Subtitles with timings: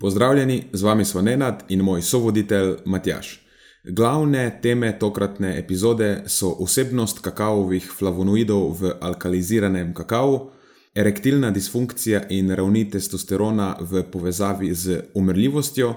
[0.00, 3.40] Pozdravljeni, z vami smo Nenad in moj sovoditelj Matjaš.
[3.84, 10.50] Glavne teme tokratne epizode so osebnost kakavovih flavonoidov v alkaliziranem kakavu,
[10.94, 15.94] erektilna disfunkcija in ravni testosterona v povezavi z umrljivostjo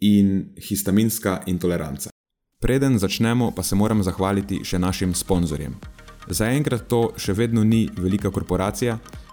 [0.00, 2.10] in histaminska intoleranca.
[2.60, 5.78] Preden začnemo, pa se moram zahvaliti še našim sponzorjem.
[6.26, 8.98] Zaenkrat to še vedno ni velika korporacija,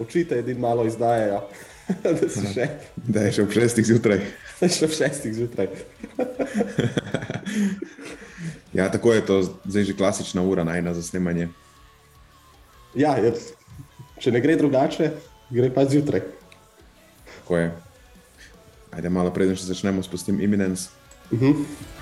[0.00, 1.42] Očite, edin malo izdajajo.
[2.02, 2.14] da,
[2.54, 2.66] še...
[2.96, 4.22] da je še ob šestih zjutraj.
[4.60, 5.68] Da je še ob šestih zjutraj.
[8.78, 11.50] ja, tako je to, zdaj že klasična ura najna za snemanje.
[12.96, 13.34] Ja, je,
[14.22, 15.12] če ne gre drugače,
[15.52, 16.24] gre pa zjutraj.
[17.36, 17.70] Tako je.
[18.90, 20.88] Ajde, malo preden še začnemo s postim iminence.
[21.30, 21.52] Uh mhm.
[21.52, 21.99] -huh.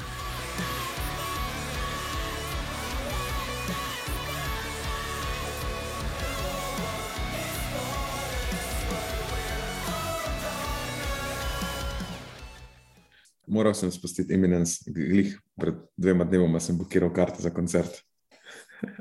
[13.58, 18.00] Moral sem spustiti Eminence, glih pred dvema dnevoma sem blokiral karte za koncert.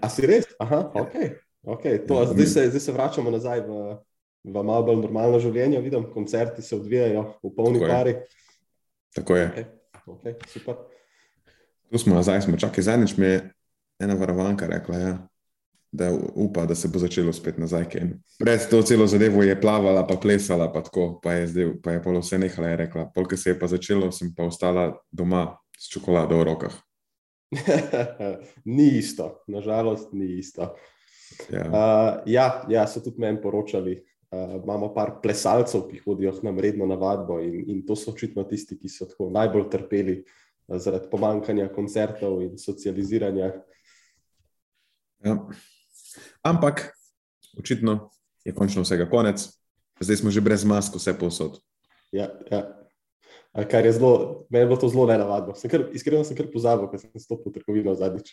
[0.02, 0.50] A si res?
[0.60, 1.16] Aha, ok.
[1.78, 2.02] okay.
[2.10, 3.98] To, ja, zdaj, se, zdaj se vračamo nazaj v,
[4.50, 5.84] v malo bolj normalno življenje.
[5.86, 8.18] Vidim, koncerti se odvijajo v polni Tako pari.
[9.16, 9.48] Tako je.
[9.54, 9.74] Okay.
[10.08, 10.82] Okay, super.
[11.92, 12.84] Tu smo nazaj, smo čakali.
[12.84, 13.42] Zadnjič mi je
[14.02, 14.98] ena varovanka rekla.
[14.98, 15.16] Ja
[15.92, 17.86] da upa, da se bo začelo spet nazaj.
[18.40, 22.04] Pred to celo zadevo je plavala, pa plesala, pa tako, pa je zdaj, pa je
[22.04, 23.08] polo vse nehala, je rekla.
[23.16, 26.76] Polk se je pa začelo, sem pa ostala doma s čokolado v rokah.
[28.78, 30.76] ni isto, nažalost, ni isto.
[31.52, 34.04] Ja, uh, ja, ja so tudi meni poročali.
[34.28, 38.12] Uh, imamo par plesalcev, ki hodijo k nam redno na vadbo, in, in to so
[38.12, 43.54] očitno tisti, ki so najbolj trpeli uh, zaradi pomankanja koncertov in socializiranja.
[45.24, 45.38] Ja.
[46.48, 46.94] Ampak
[47.60, 48.10] očitno
[48.46, 49.44] je končno vsega konec,
[50.00, 51.60] zdaj smo že brez mask, vse posod.
[52.16, 52.64] Ja, ja.
[53.68, 55.54] Kar je zelo, meni je bilo to zelo nenavadno.
[55.92, 58.32] Iskreno sem kar pozabil, ker sem stopil v trgovino zadnjič.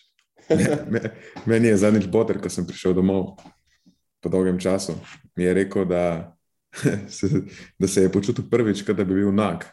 [1.51, 3.41] meni je zadnjič boter, ko sem prišel domov
[4.21, 4.95] po dolgem času.
[5.37, 6.37] Mi je rekel, da
[7.17, 7.27] se,
[7.79, 9.65] da se je počutil prvič, da bi bil nag.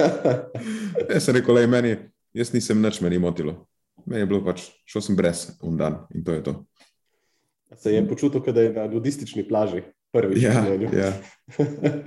[1.12, 1.96] jaz sem rekel, le meni,
[2.32, 3.66] jaz nisem nič meni motilo.
[4.06, 6.54] Meni je bilo pač, šel sem brez un dan in to je to.
[7.76, 9.82] Se je počutil, da je na nudistični plaži,
[10.12, 10.42] prvi.
[10.42, 11.12] Ja, ja.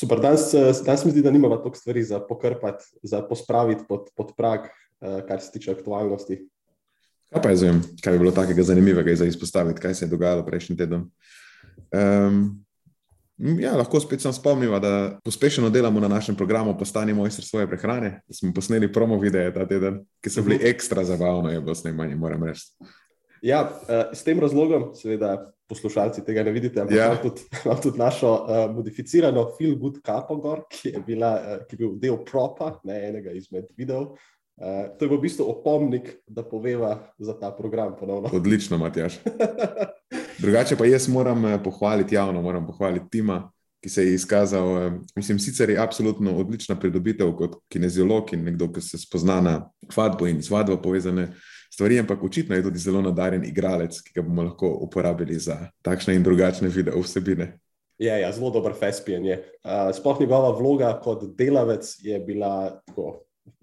[0.00, 0.52] Super, danes,
[0.84, 4.60] danes mi zdi, da nimamo toliko stvari za pokrpati, za pospraviti pod, pod prag,
[5.00, 6.48] eh, kar se tiče aktualnosti.
[7.32, 10.46] Kaj pa je zvem, kaj bi bilo takega zanimivega za izpostaviti, kaj se je dogajalo
[10.46, 11.10] prejšnji teden?
[11.92, 12.64] Um,
[13.60, 18.20] ja, lahko spet sem spomnil, da uspešno delamo na našem programu Postani mojster svoje prehrane.
[18.30, 20.66] Smo posneli promo videe ta teden, ki so bili mhm.
[20.66, 22.70] ekstra zabavno, je bilo snemanje, moram reči.
[23.42, 27.06] Ja, uh, s tem razlogom, seveda, poslušalci tega ne vidite, ampak ja.
[27.06, 31.04] imamo tudi, imam tudi našo uh, modificirano Feel Good Kapogor, ki, uh,
[31.68, 34.16] ki je bil del propa, ne enega izmed videov.
[34.58, 37.94] Uh, to je v bistvu opomnik, da poveva za ta program.
[38.00, 38.30] Ponovno.
[38.32, 39.20] Odlično, Matjaš.
[40.42, 43.50] Drugače pa jaz moram pohvaliti javno, moram pohvaliti Tima,
[43.84, 48.72] ki se je izkazal, uh, mislim, sicer je absolutno odlična pridobitev kot kineziolog in nekdo,
[48.72, 49.54] ki se spozna na
[49.96, 51.28] vadbo in z vadbo povezane
[51.78, 56.16] stvari, ampak očitno je tudi zelo nadaren igralec, ki ga bomo lahko uporabili za takšne
[56.18, 57.52] in drugačne video vsebine.
[58.02, 59.36] Je, ja, zelo dober fespijen je.
[59.62, 63.20] Uh, sploh njegova vloga kot delavec je bila tako,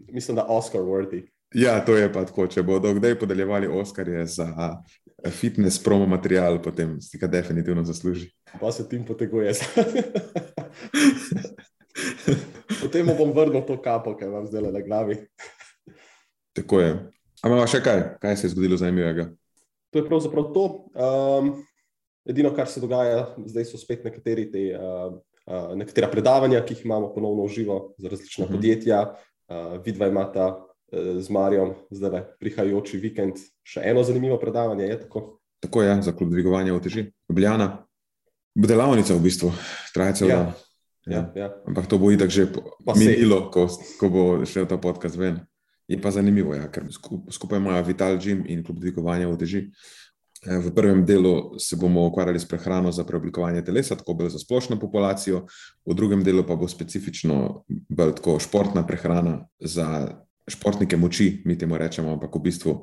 [0.07, 1.25] mislim, da Oscar worthy.
[1.55, 2.47] Ja, to je pa tako.
[2.47, 4.47] Če bodo kdaj podeljevali Oscarje za
[5.31, 8.31] fitness promo material, potem si ga definitivno zasluži.
[8.59, 9.51] Pa se tim poteguje.
[12.81, 15.19] potem bom vrnil to kapo, ki vam zdaj le na glavi.
[16.55, 16.95] Tako je.
[17.45, 19.29] Ampak še kaj, kaj se je zgodilo zanimivega?
[19.93, 20.65] To je pravzaprav to.
[20.97, 21.51] Um,
[22.25, 25.13] edino, kar se dogaja, zdaj so spet nekateri te, uh,
[25.45, 28.53] uh, nekatera predavanja, ki jih imamo ponovno v živo za različna uh mhm.
[28.53, 28.57] -huh.
[28.57, 28.99] podjetja.
[29.45, 34.85] Uh, vidva imata uh, z Marijo, zdaj le prihajajoči vikend, še eno zanimivo predavanje.
[34.89, 35.39] Je tako?
[35.65, 37.05] tako je, za klub dvigovanja v teži.
[37.29, 37.85] Ljubljana,
[38.55, 39.51] delavnica v bistvu,
[39.93, 40.53] traja celo dan.
[41.05, 41.31] Ja, ja.
[41.35, 41.49] ja.
[41.67, 42.47] Ampak to bo itak že
[42.95, 43.69] minilo, ko,
[43.99, 45.41] ko bo šel ta podcast ven.
[45.87, 46.87] Je pa zanimivo, ja, ker
[47.31, 49.61] skupaj imajo Vital Gym in klub dvigovanja v teži.
[50.45, 54.39] Eh, v prvem delu se bomo ukvarjali s prehrano za preoblikovanje telesa, tako bolj za
[54.39, 55.45] splošno populacijo,
[55.85, 60.17] v drugem delu pa bo specifično bolj tako športna prehrana za
[60.47, 62.73] športnike moči, mi temu rečemo, ampak v bistvu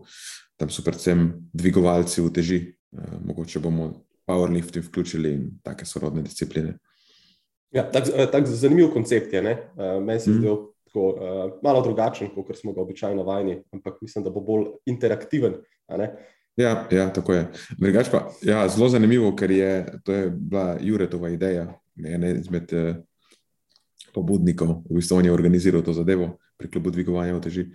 [0.58, 3.92] tam so predvsem dvigovalci v teži, eh, mogoče bomo
[4.26, 6.78] powerlifting vključili in take sorodne discipline.
[7.70, 9.42] Ja, tak, eh, tak zanimiv koncept je.
[10.02, 10.38] Meni se mm.
[10.38, 14.66] zdel tako, uh, malo drugačen, kot smo ga običajno vajeni, ampak mislim, da bo bolj
[14.86, 15.54] interaktiven.
[16.56, 17.46] Ja, ja, tako je.
[18.10, 21.72] Pa, ja, zelo zanimivo, ker je to je bila Juretova ideja,
[22.04, 22.94] ena izmed eh,
[24.12, 27.66] pobudnikov, v bistvu on je organiziral to zadevo pri klubu dvigovanja teži,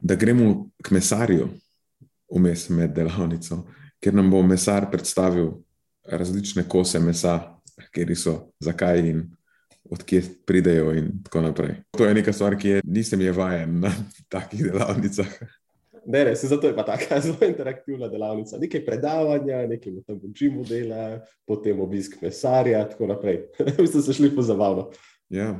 [0.00, 1.48] da gremo k mesarju
[2.30, 3.64] vmes med delavnico,
[4.00, 5.54] ker nam bo mesar predstavil
[6.04, 7.56] različne kose mesa,
[7.94, 9.24] kjer so, zakaj in
[9.90, 11.74] odkje pridejo in tako naprej.
[11.98, 13.92] To je neka stvar, ki je, nisem je vajen na
[14.32, 15.26] takih delavnicah.
[16.06, 18.58] Ne, ne, zato je pa tako zelo interaktivna delavnica.
[18.58, 23.42] Nekaj predavanja, nekaj v tem učimu dela, potem obisk mesarja, in tako naprej.
[23.78, 24.90] Vi ste se šli po zabavno.
[25.28, 25.58] Ja.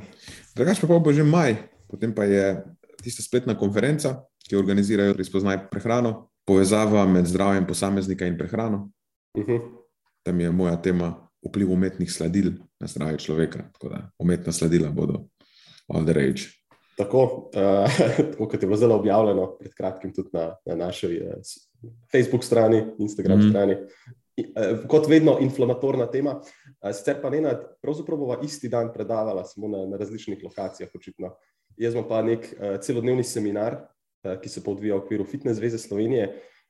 [0.55, 1.55] Drugač pa bo že maj,
[1.87, 2.63] potem pa je
[3.03, 8.91] tista spletna konferenca, ki jo organizirajo Razpoznaj prehrano, povezava med zdravjem posameznika in prehrano.
[9.37, 9.51] Uh mhm.
[9.51, 9.61] -huh.
[10.23, 13.63] Tam je moja tema vpliv umetnih sladil na zdravje človeka.
[13.73, 15.25] Tako da umetna sladila bodo
[15.87, 16.41] all the rage.
[16.97, 17.97] Tako, uh,
[18.31, 21.33] tako kot je bilo zelo objavljeno pred kratkim tudi na, na naši uh,
[22.11, 23.75] Facebook strani, Instagram mm strani.
[24.37, 26.41] Uh, kot vedno, inflamatorna tema.
[26.81, 30.89] Uh, sicer pa ne na, pravzaprav bova isti dan predavala, samo na, na različnih lokacijah,
[30.95, 31.35] očitno.
[31.77, 33.81] Jaz imam pa nek uh, celodnevni seminar,
[34.23, 36.60] uh, ki se pa odvija v okviru Fitness Zveze Slovenije uh,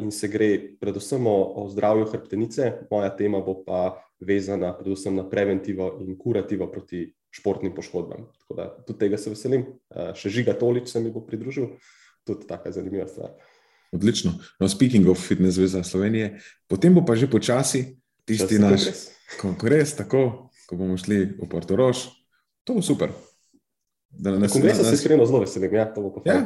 [0.00, 2.72] in se gre predvsem o, o zdravju hrbtenice.
[2.90, 8.26] Moja tema bo pa vezana predvsem na preventivo in kurativo proti športnim poškodbam.
[8.40, 9.66] Tako da tudi tega se veselim.
[10.16, 11.76] Še žiga Tolič se mi bo pridružil,
[12.26, 13.36] tudi taka zanimiva stvar.
[13.92, 14.34] Odlično.
[14.60, 17.96] No, speaking of fitness zveza Slovenije, potem bo pa že počasi
[18.28, 19.08] tisti naš
[19.40, 22.08] kongres, tako, ko bomo šli v Portorož.
[22.68, 23.12] To bo super.
[24.10, 25.74] Na kongresu se iskreno zelo veselim.
[25.74, 25.92] Ja,
[26.24, 26.38] ja,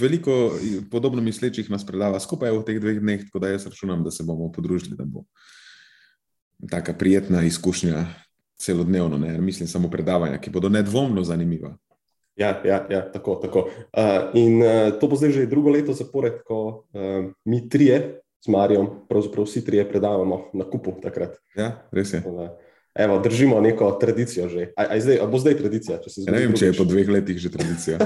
[0.00, 0.52] veliko
[0.90, 4.22] podobno mislečih nas predava skupaj v teh dveh dneh, tako da jaz računam, da se
[4.22, 5.24] bomo podružili, da bo
[6.70, 8.04] taka prijetna izkušnja
[8.56, 11.76] celodnevno, ne mislim samo predavanja, ki bodo nedvomno zanimiva.
[12.36, 13.34] Ja, ja, ja tako.
[13.42, 13.58] tako.
[13.58, 18.48] Uh, in uh, to bo zdaj že drugo leto zapored, ko uh, mi trije z
[18.48, 21.38] Marijo, pravzaprav vsi trije predavamo na kupu takrat.
[21.56, 22.22] Ja, res je.
[22.94, 24.72] Evo, držimo neko tradicijo že.
[24.76, 25.98] A, a zdaj, a bo zdaj tradicija?
[26.16, 27.98] Ja, ne vem, če je po dveh letih že tradicija.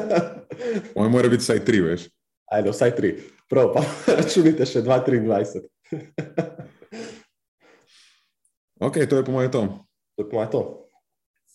[0.96, 2.08] Moj mora biti vsaj tri, veš.
[2.48, 3.18] Ajde, vsaj tri.
[3.48, 3.84] Prav, pa
[4.18, 5.60] računite še 2-23.
[8.88, 9.84] ok, to je po mojem tomu.
[10.16, 10.88] To je to.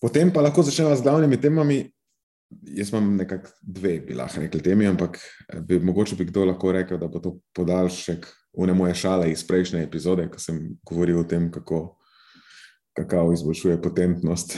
[0.01, 1.89] Potem pa lahko začnemo z glavnimi temami.
[2.69, 6.69] Jaz imam nekako dve, bi lahko rekli, temi, ampak eh, bi, mogoče bi kdo lahko
[6.75, 8.29] rekel, da bo to podaljšek
[8.61, 11.97] une moje šale iz prejšnje epizode, ko sem govoril o tem, kako
[12.93, 14.57] kakao izboljšuje potentnost.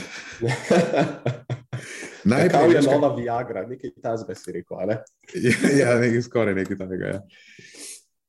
[2.24, 4.76] Najprej je nova Viagra, nekaj tazbe si rekel.
[4.86, 4.98] Ne?
[5.46, 7.06] ja, ja, nekaj skoraj nekaj takega.
[7.06, 7.20] Ja.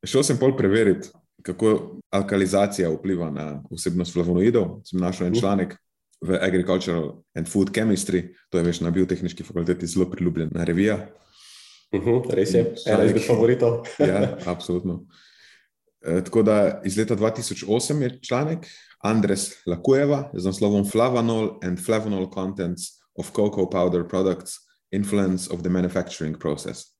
[0.05, 1.09] Šel sem pol preveriti,
[1.41, 4.81] kako alkalizacija vpliva na vsebnost flavonoidov.
[4.85, 5.75] Sem našel en članek
[6.21, 10.97] v Agricultural and Food Chemistry, to je veš na biotehnički fakulteti zelo priljubljena revija.
[11.91, 13.85] Uh -huh, res je, ena izmed favoritov.
[13.99, 15.05] ja, absolutno.
[16.01, 18.67] E, tako da iz leta 2008 je članek
[19.03, 25.69] Andres Lakujeva z naslovom Flavanol and Flavonol Contents of Cocoa Powder Products Influence of the
[25.69, 26.97] Manufacturing Process.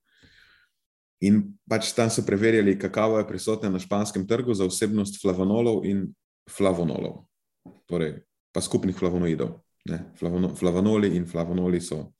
[1.20, 6.06] In pač tam so preverjali, kakava je prisotna na španskem trgu za vsebnost flavonolov in
[6.46, 7.24] flavonolov.
[7.90, 8.22] Torej,
[8.54, 9.58] pa skupnih flavonoidov.
[10.20, 12.12] Flavono, flavonoli in flavonoli so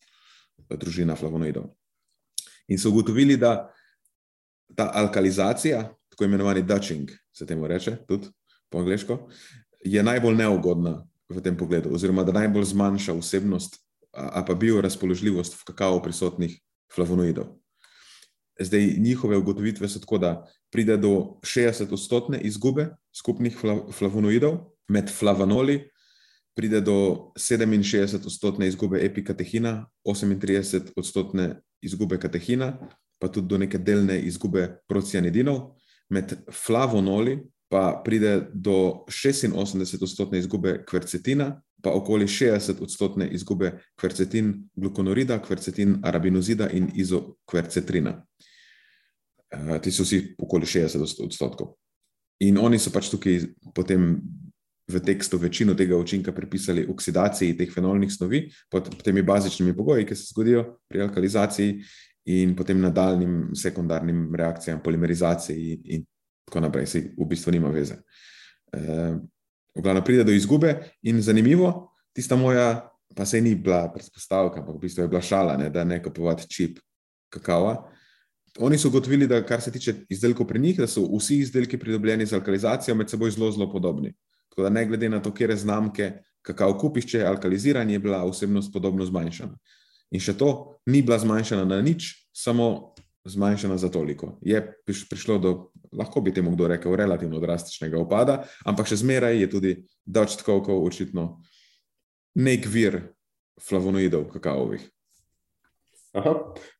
[0.67, 1.69] družina flavonoidov.
[2.69, 3.71] In so ugotovili, da
[4.75, 8.29] ta alkalizacija, tako imenovani Dutching, se temu reče tudi
[8.69, 9.29] po angliško,
[9.85, 13.79] je najbolj neugodna v tem pogledu, oziroma da najbolj zmanjša vsebnost,
[14.13, 16.57] a pa biorazpoložljivost v kakao prisotnih
[16.95, 17.53] flavonoidov.
[18.61, 20.33] Zdaj, njihove ugotovitve so tako, da
[20.73, 23.57] pride do 60-odstotne izgube skupnih
[23.93, 24.59] flavonoidov,
[24.89, 25.91] med flavonoli
[26.57, 32.73] pride do 67-odstotne izgube epikatehina, 38-odstotne izgube katehina,
[33.19, 35.61] pa tudi do neke delne izgube procianidinov,
[36.11, 45.99] med flavonoli pa pride do 86-odstotne izgube kvercetina, pa okoli 60-odstotne izgube kvercetin glukonorida, kvercetin
[46.03, 48.17] arabinozida in izokvercetrina.
[49.55, 51.77] Uh, ti so vsi okoli 60 odstotkov.
[52.45, 53.41] In oni so pač tukaj
[53.75, 54.19] potem
[54.89, 60.17] v tekstu večino tega učinka pripisali oksidaciji teh fenolnih snovi pod temi bazičnimi pogoji, ki
[60.17, 61.83] se zgodijo pri alkalizaciji,
[62.29, 66.05] in potem nadaljnim sekundarnim reakcijam, polimerizaciji in
[66.49, 68.01] tako naprej, se v bistvu nima veze.
[68.73, 69.21] Uh,
[69.77, 70.75] v glavnem pride do izgube
[71.07, 75.57] in zanimivo, tista moja, pa se ni bila predpostavka, ampak v bistvu je bila šala,
[75.57, 76.81] ne, da ne kupovati čip
[77.31, 77.77] kakava.
[78.59, 82.27] Oni so ugotovili, da kar se tiče izdelkov pri njih, da so vsi izdelki pridobljeni
[82.27, 84.15] z alkalizacijo med seboj zelo, zelo podobni.
[84.49, 86.13] Tako da ne glede na to, kje znamke
[86.43, 89.55] kakav kupiš, če je alkaliziran, je bila vsebnost podobno zmanjšana.
[90.11, 92.95] In še to ni bila zmanjšana na nič, samo
[93.29, 94.39] zmanjšana za toliko.
[94.43, 95.53] Je prišlo do,
[95.93, 100.79] lahko bi temu kdo rekel, relativno drastičnega upada, ampak še zmeraj je tudi Dutch Cocoa
[100.85, 101.39] očitno
[102.39, 103.01] nek vir
[103.63, 104.85] flavonoidov kakaovih.
[106.19, 106.33] Aha,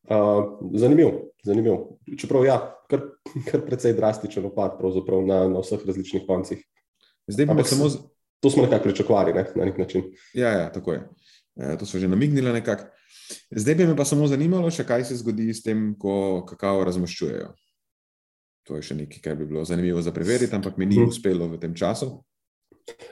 [0.09, 1.11] uh, zanimiv,
[1.45, 1.73] zanimiv.
[2.17, 3.03] Čeprav je ja, kar,
[3.47, 4.79] kar precej drastičen upad
[5.27, 6.63] na, na vseh različnih koncih.
[7.29, 7.89] Zdaj pa samo.
[7.89, 8.07] Z...
[8.39, 10.03] To smo nekako pričakovali, ne, na nek način.
[10.33, 11.01] Ja, ja tako je.
[11.59, 12.87] E, to so že namignili nekako.
[13.51, 17.49] Zdaj bi me pa samo zanimalo, še kaj se zgodi s tem, ko kakao razmaščujejo.
[18.67, 21.09] To je še nekaj, kar bi bilo zanimivo za preveriti, ampak mi ni hmm.
[21.09, 22.19] uspelo v tem času.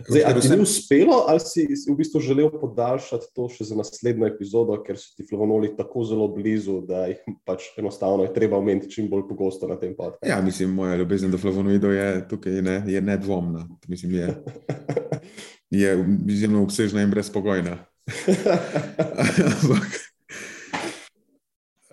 [0.08, 4.28] Zdaj, ali ti ni uspelo, ali si v bistvu želel podaljšati to še za naslednjo
[4.30, 8.90] epizodo, ker so ti flavonoli tako zelo blizu, da jih pač enostavno je treba omeniti
[8.92, 10.30] čim bolj pogosto na tem podkastu?
[10.30, 13.68] Ja, mislim, moja ljubezen do flavonoidov je tukaj ne, je nedvomna.
[13.88, 14.28] Mislim, je,
[15.84, 15.96] je
[16.28, 17.78] izjemno obsežna in brezpogojna.
[19.62, 20.00] Ampak,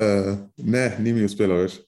[0.00, 1.80] uh, ne, ni mi uspelo več.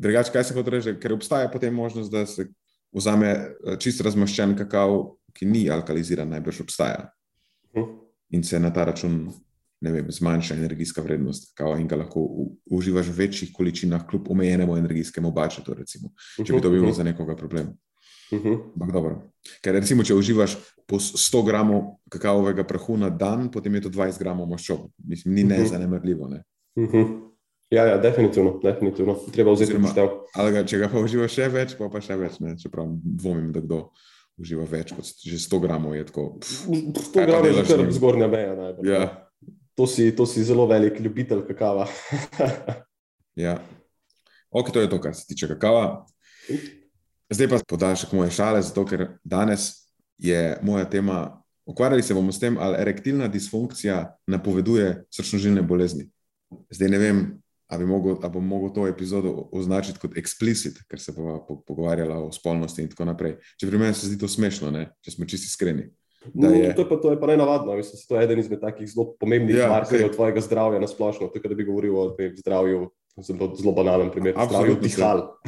[0.00, 2.48] Drugače, kaj se hoče reči, ker obstaja potem možnost, da se
[2.96, 4.96] vzame eh, čist razmaščen kakav,
[5.36, 7.10] ki ni alkaliziran, najbrž obstaja.
[7.76, 7.86] Hm.
[8.34, 9.26] In se na ta račun
[9.80, 12.24] vem, zmanjša energijska vrednost kakava in ga lahko
[12.70, 17.36] uživaš v večjih količinah, kljub omejenemu energijskemu bačetu, recimo, če bi to bil za nekoga
[17.36, 17.72] problem.
[18.30, 19.20] Uh -huh.
[19.62, 24.18] Ker recimo, če uživaš po 100 gramov kakavovega prahu na dan, potem je to 20
[24.18, 24.90] gramov maščob.
[25.04, 26.28] Mislim, ni nezanemrljivo.
[26.28, 26.42] Ne?
[26.76, 27.29] Uh -huh.
[27.70, 29.14] Ja, ja, definitivno, definitivno.
[29.30, 30.14] Treba vzeti v poštev.
[30.66, 32.40] Če ga pa uživaš še več, pa, pa še več.
[32.42, 32.56] Ne?
[32.58, 33.84] Čeprav dvomim, da kdo
[34.40, 35.94] uživa več kot že 100 gramov.
[36.08, 36.66] Tako, pff,
[37.12, 38.72] 100 gramov je že kar zgornja meja.
[38.82, 39.02] Ja.
[39.78, 41.86] To, si, to si zelo velik ljubitelj kakava.
[43.46, 43.60] ja.
[44.50, 46.02] Ok, to je to, kar se tiče kakava.
[47.30, 49.86] Zdaj pa podaljšek moje šale, zato ker danes
[50.18, 51.38] je moja tema,
[51.70, 56.08] ukvarjali se bomo s tem, ali erektilna disfunkcija napoveduje srčno-žilne bolezni.
[56.74, 57.22] Zdaj ne vem,
[57.70, 62.90] ali bom mogel to epizodo označiti kot explicit, ker se bomo pogovarjali o spolnosti in
[62.90, 63.36] tako naprej.
[63.60, 64.88] Če pri meni se zdi to smešno, ne?
[65.04, 65.86] če smo čisti iskreni.
[66.34, 66.74] No, je...
[66.76, 68.88] To, je pa, to je pa ne navadno, mislim, da je to eden izmed takih
[68.90, 72.10] zelo pomembnih ja, markerjev tvojega zdravja na splošno, tako da bi govoril o
[72.42, 72.90] zdravju
[73.22, 74.34] zelo, zelo banalen primer.
[74.36, 74.88] Absolutno,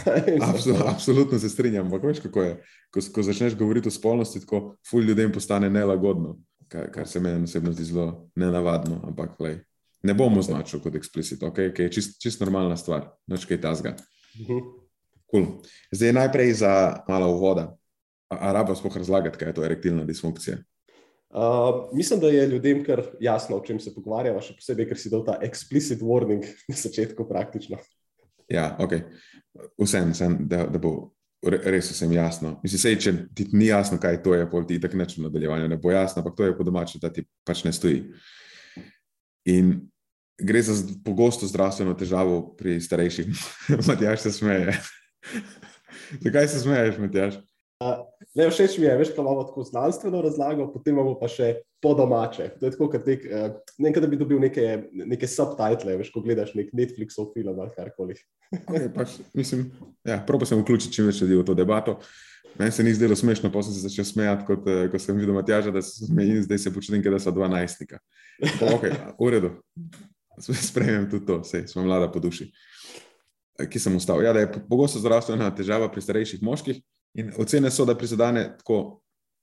[0.53, 1.87] absolutno, absolutno se strinjam.
[1.87, 2.55] Ampak veš, kako je.
[2.91, 6.39] Ko, ko začneš govoriti o spolnosti, tako ful ljudem postane nelagodno,
[6.69, 9.01] kar, kar se meni osebno zdi zelo nenavadno.
[9.09, 9.61] Ampak lej,
[10.03, 11.71] ne bom označil kot eksplicit, okay?
[11.75, 13.95] ki je čist, čist normalna stvar, noč kaj tasga.
[15.33, 15.63] Cool.
[15.95, 16.73] Zdaj najprej za
[17.09, 17.71] malo uvoda.
[18.33, 20.59] Arabo sploh razlagati, kaj je to erektilna disfunkcija.
[21.33, 25.13] Uh, mislim, da je ljudem kar jasno, o čem se pogovarjamo, še posebej, ker si
[25.13, 27.81] dal ta explicit warning na začetku praktično.
[28.53, 28.99] Ja, ok.
[29.81, 32.59] Vsem, sem, da, da bo res vsem jasno.
[32.63, 35.81] Mislim, sej, če ti ni jasno, kaj to je, pol ti tako nečem nadaljevanju ne
[35.81, 38.05] bo jasno, ampak to je po domače, da ti pač ne stoji.
[39.51, 39.73] In
[40.41, 43.27] gre za pogosto zdravstveno težavo pri starejših.
[43.89, 44.77] Matjaš se smeje.
[46.25, 47.41] Zakaj se smeješ, Matjaš?
[48.35, 51.49] Ne, všeč mi je, veš, kaj imamo tako znanstveno razlago, potem imamo pa še
[51.83, 52.49] po domače.
[52.61, 56.23] To je tako, kot nek, uh, nekaj, da bi dobil neke, neke subtitle, veš, ko
[56.25, 58.17] gledaš nek Netflixov film ali karkoli.
[58.63, 59.67] okay, pač, mislim,
[60.09, 61.99] ja, probo sem vključiti čim več ljudi v to debato.
[62.59, 65.35] Meni se ni zdelo smešno, pa sem se začel smejati, kot, eh, ko sem videl
[65.37, 68.01] Matjaža, da se smeji in zdaj se počutim, da so dva najstnika.
[68.61, 68.89] Ok,
[69.21, 69.55] v redu.
[70.69, 72.51] Spremem tudi to, sej, smo mlada po duši.
[73.59, 74.23] Eh, ki sem ustal.
[74.25, 76.81] Ja, da je pogosto zdravstvena težava pri starejših moških
[77.21, 79.03] in ocene so, da prizadene tako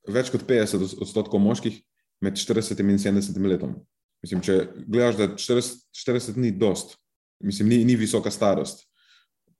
[0.09, 1.77] več kot 50 odstotkov moških
[2.25, 3.77] med 40 in 70 letom.
[4.23, 6.97] Mislim, če gledaš, da 40, 40 ni dost,
[7.43, 8.83] mislim, ni, ni visoka starost.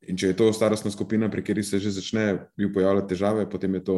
[0.09, 3.83] In če je to starostna skupina, pri kateri se že začnejo pojavljati težave, potem je
[3.83, 3.97] to,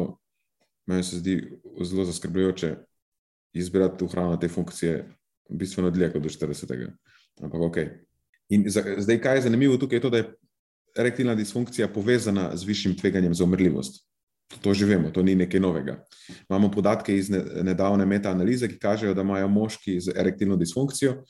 [0.86, 1.36] meni se zdi,
[1.80, 2.74] zelo zaskrbljujoče
[3.58, 5.02] izbrati v hrano te funkcije,
[5.50, 6.92] bistveno dlje kot do 40.
[7.40, 7.76] Ampak ok.
[8.52, 10.32] In zdaj, kaj je zanimivo tukaj, je to, da je
[10.98, 14.04] erektilna disfunkcija povezana z višjim tveganjem za umrljivost.
[14.60, 16.04] To že vemo, to ni nekaj novega.
[16.50, 17.30] Imamo podatke iz
[17.62, 21.22] nedavne metaanalize, ki kažejo, da imajo moški z erektilno disfunkcijo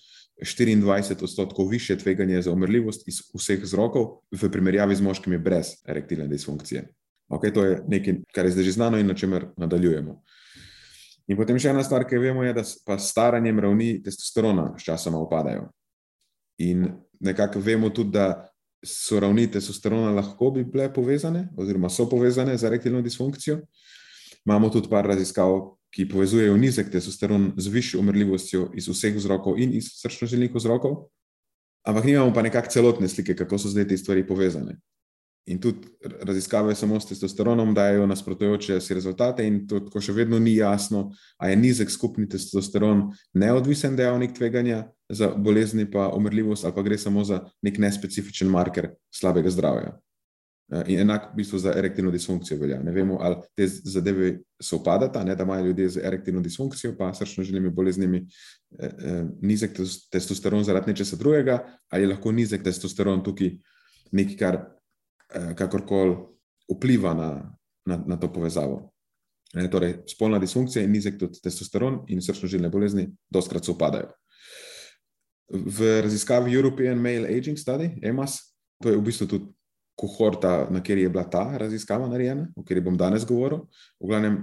[0.43, 6.27] 24 odstotkov više tveganje za umrljivost iz vseh vzrokov, v primerjavi z moškimi brez erektilne
[6.27, 6.89] disfunkcije.
[7.29, 10.23] Okay, to je nekaj, kar je zdaj že znano in na čemer nadaljujemo.
[11.29, 15.21] In potem še ena stvar, ki jo vemo, je, da pa staranjem ravni testosterona sčasoma
[15.23, 15.71] upadajo.
[16.59, 16.89] In
[17.21, 18.49] nekako vemo tudi, da
[18.83, 23.61] so ravni testosterona lahko bi bile povezane, oziroma so povezane z erektilno disfunkcijo.
[24.47, 29.75] Imamo tudi par raziskav, ki povezujejo nizek testosteron z višjo umrljivostjo iz vseh vzrokov in
[29.77, 30.97] iz srčno-žilnih vzrokov,
[31.87, 34.79] ampak nimamo pa nekakšne celotne slike, kako so zdaj te stvari povezane.
[35.51, 35.89] In tudi
[36.23, 41.09] raziskave samo s testosteronom dajo nasprotujoče si rezultate, in to tako še vedno ni jasno,
[41.37, 46.99] ali je nizek skupni testosteron neodvisen dejavnik tveganja za bolezni, pa umrljivost, ali pa gre
[46.99, 49.97] samo za nek nespecifičen marker slabega zdravja.
[50.73, 52.79] Eh, in enako v bistvu za erektilno disfunkcijo velja.
[52.83, 57.11] Ne vemo, ali te zadeve so upadata, ne, da imajo ljudje z erektilno disfunkcijo, pa
[57.15, 58.23] srčno-žilnimi boleznimi
[58.79, 59.77] eh, eh, nizek
[60.11, 61.59] testosteron zaradi nečesa drugega,
[61.91, 63.51] ali je lahko nizek testosteron tukaj
[64.13, 64.61] nekaj, kar
[65.57, 66.17] kakorkoli
[66.71, 67.31] vpliva na,
[67.87, 68.93] na, na to povezavo.
[69.55, 74.09] Ne, torej, spolna disfunkcija in nizek testosteron in srčno-žilne bolezni doskrat se upadajo.
[75.53, 78.39] V raziskavi European Male Aging Study, EMAS,
[78.81, 79.51] to je v bistvu tudi
[79.99, 83.66] kohorta, na kateri je bila ta raziskava narejena, o kateri bom danes govoril.
[84.01, 84.38] V glavnem,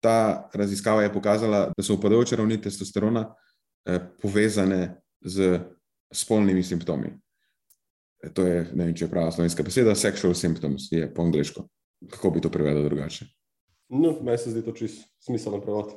[0.00, 5.58] ta raziskava je pokazala, da so upadajoče ravni testosterona eh, povezane z
[6.14, 7.10] spolnimi simptomi.
[8.22, 11.66] E, to je, ne vem, če je prava slovenska beseda, sexual symptoms je po angliško.
[12.12, 13.26] Kako bi to prevedel drugače?
[13.88, 15.94] No, meni se zdi to čist smiselno prevod.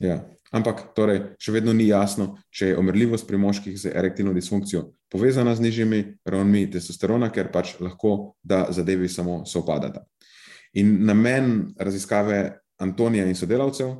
[0.00, 0.22] Ja.
[0.50, 5.54] Ampak torej, še vedno ni jasno, če je umrljivost pri moških z erektilno disfunkcijo povezana
[5.54, 10.04] z nižjimi ravnmi testosterona, ker pač lahko da zadevi samo sopadata.
[10.78, 13.96] In namen raziskave Antonija in sodelavcev,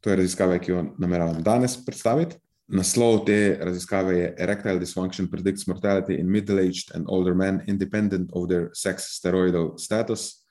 [0.00, 2.38] to je raziskava, ki jo nameravam danes predstaviti.
[2.68, 8.48] Naslov te raziskave je Erectile Dysfunction Predicts Mortality in Middle-aged and Older Men Independent of
[8.48, 10.46] Their Sex Steroidal Status.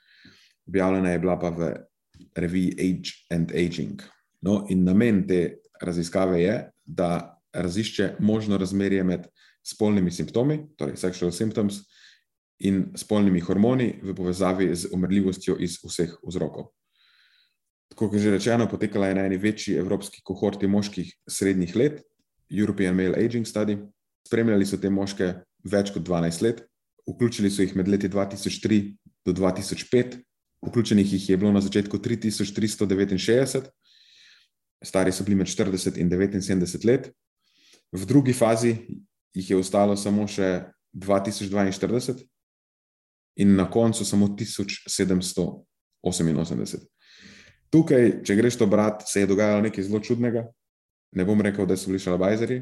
[0.68, 1.74] Objavljena je bila pa v
[2.36, 4.02] reviji Age and Aging.
[4.42, 9.26] No, in namen te raziskave je, da razišče možno razmerje med
[9.66, 11.82] spolnimi simptomi, torej sexual symptoms,
[12.60, 16.70] in spolnimi hormoni v povezavi z umrljivostjo iz vseh vzrokov.
[17.94, 22.02] Tako kot že rečeno, potekala je na eni večji evropski kohorti moških srednjih let,
[22.50, 23.78] European Male Aging Study.
[24.26, 25.34] Spremljali so te moške
[25.70, 26.66] več kot 12 let,
[27.06, 30.18] vključili so jih med leti 2003 do 2005,
[30.66, 33.70] vključenih jih je bilo na začetku 3369
[34.84, 37.12] stari so bili med 40 in 79 let,
[37.92, 38.78] v drugi fazi
[39.34, 42.24] jih je ostalo samo še 2042,
[43.38, 46.93] in na koncu samo 1788.
[47.74, 50.46] Tukaj, če greš to brati, se je dogajalo nekaj zelo čudnega.
[51.18, 52.60] Ne bom rekel, da so bili šalabajzeri,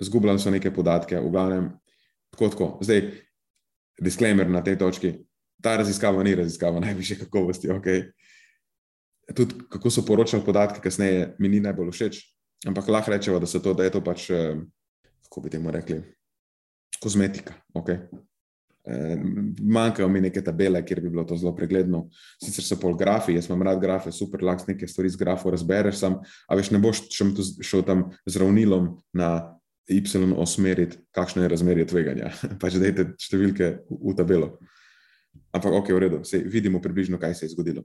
[0.00, 1.70] zgubljali so neke podatke, v glavnem,
[2.32, 2.68] tako, tako.
[2.84, 3.06] Zdaj,
[4.00, 5.14] disclaimer na tej točki.
[5.60, 7.72] Ta raziskava ni raziskava najvišje kakovosti.
[7.72, 8.04] Okay?
[9.34, 12.20] tudi kako so poročali podatke, kasneje mi ni najbolj všeč.
[12.66, 14.56] Ampak lahko rečemo, da, to, da je to pač, eh,
[15.24, 16.02] kako bi temu rekli,
[17.00, 17.54] kozmetika.
[17.74, 17.98] Okay.
[18.90, 19.18] Eh,
[19.62, 22.06] manjkajo mi neke tabele, kjer bi bilo to zelo pregledno.
[22.42, 25.98] Sicer so pol grafi, jaz imam rad grafe, super, lahko nekaj stvari z grafo razbereš,
[26.00, 27.04] sam, a veš, ne boš
[27.62, 29.30] šel tam z ravnilom na
[29.90, 30.06] Y
[30.38, 32.28] osmeriti, kakšno je razmerje tveganja.
[32.62, 34.52] pač dajte številke v, v tabelo.
[35.50, 37.82] Ampak ok, v redu, Sej, vidimo približno, kaj se je zgodilo.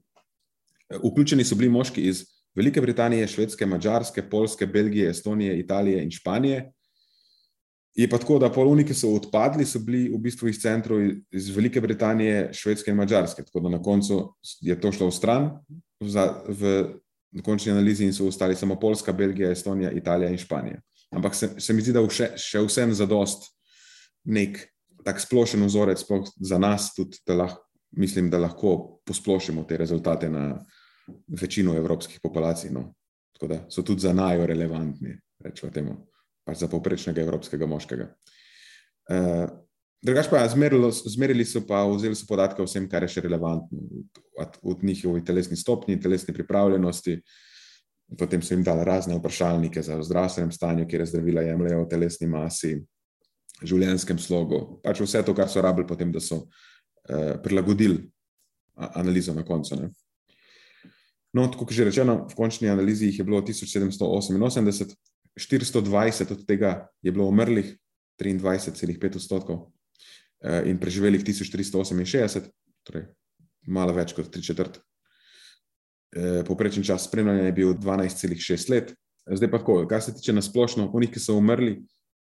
[1.02, 2.22] Vključeni so bili moški iz
[2.56, 6.62] Velike Britanije, Švedske, Mačarske, Polske, Belgije, Estonije, Italije in Španije.
[7.96, 11.00] Je pa tako, da poluniki so odpadli, so bili v bistvu iz centrov
[11.32, 13.44] iz Velike Britanije, Švedske in Mačarske.
[13.44, 15.50] Tako da na koncu je to šlo v stran,
[16.04, 20.82] v, v končni analizi in so ostali samo Polska, Belgija, Estonija, Italija in Španija.
[21.16, 23.48] Ampak se, se mi zdi, da še, še vsem zadost
[24.28, 24.60] nek
[25.06, 26.02] tak splošen vzorec
[26.42, 30.66] za nas, tudi da lahko mislim, da lahko posplošimo te rezultate na
[31.42, 32.72] večino evropskih populacij.
[32.72, 32.94] No.
[33.34, 35.96] Tako da so tudi za najo relevantni, rečemo temu,
[36.46, 38.10] pač za povprečnega evropskega moškega.
[39.10, 39.50] Uh,
[40.06, 44.04] Drugač pa zmerilo, zmerili so pa, vzeli so podatke o vsem, kar je še relevantno,
[44.38, 47.16] od, od njihovi telesni stopni, telesni pripravljenosti.
[48.20, 52.76] Potem so jim dali razne vprašalnike za zdravstvenem stanju, kjer je zdravila jemljajo telesni masi,
[53.66, 54.60] življenjskem slogu.
[54.86, 56.44] Pač vse to, kar so rabili, potem, da so
[57.10, 58.04] eh, prilagodili
[58.76, 59.80] analizo na koncu.
[59.80, 59.90] Ne.
[61.34, 64.94] No, kot že rečeno, v končni analizi jih je bilo 1788,
[65.39, 67.76] 420 od tega je bilo umrlih,
[68.19, 69.71] 23,5 odstotkov.
[70.43, 72.52] Eh, in preživelih 1368,
[72.86, 73.08] torej
[73.67, 74.78] malo več kot tri četrt.
[76.15, 78.93] Eh, Poprečen čas spremljanja je bil 12,6 let.
[79.26, 81.80] Zdaj pa tako, kar se tiče na splošno, oni, ki so umrli,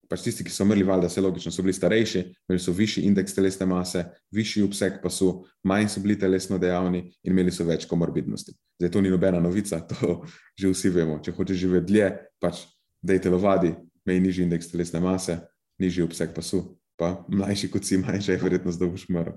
[0.09, 3.35] pač tisti, ki so umrli, valjda se logično, so bili starejši, imeli so višji indeks
[3.35, 5.33] telesne mase, višji obseg pasu,
[5.67, 8.55] manj so bili telesno dejavni in imeli so več komorbidnosti.
[8.79, 10.21] Zdaj to ni nobena novica, to
[10.59, 11.19] že vsi vemo.
[11.25, 12.63] Če hočeš živeti dlje, pač
[13.03, 13.75] dejte lovadi,
[14.07, 15.39] imej nižji indeks telesne mase,
[15.79, 16.63] nižji obseg pasu,
[16.99, 19.37] pa mlajši kot si, manjša je verjetnost, da boš umrl.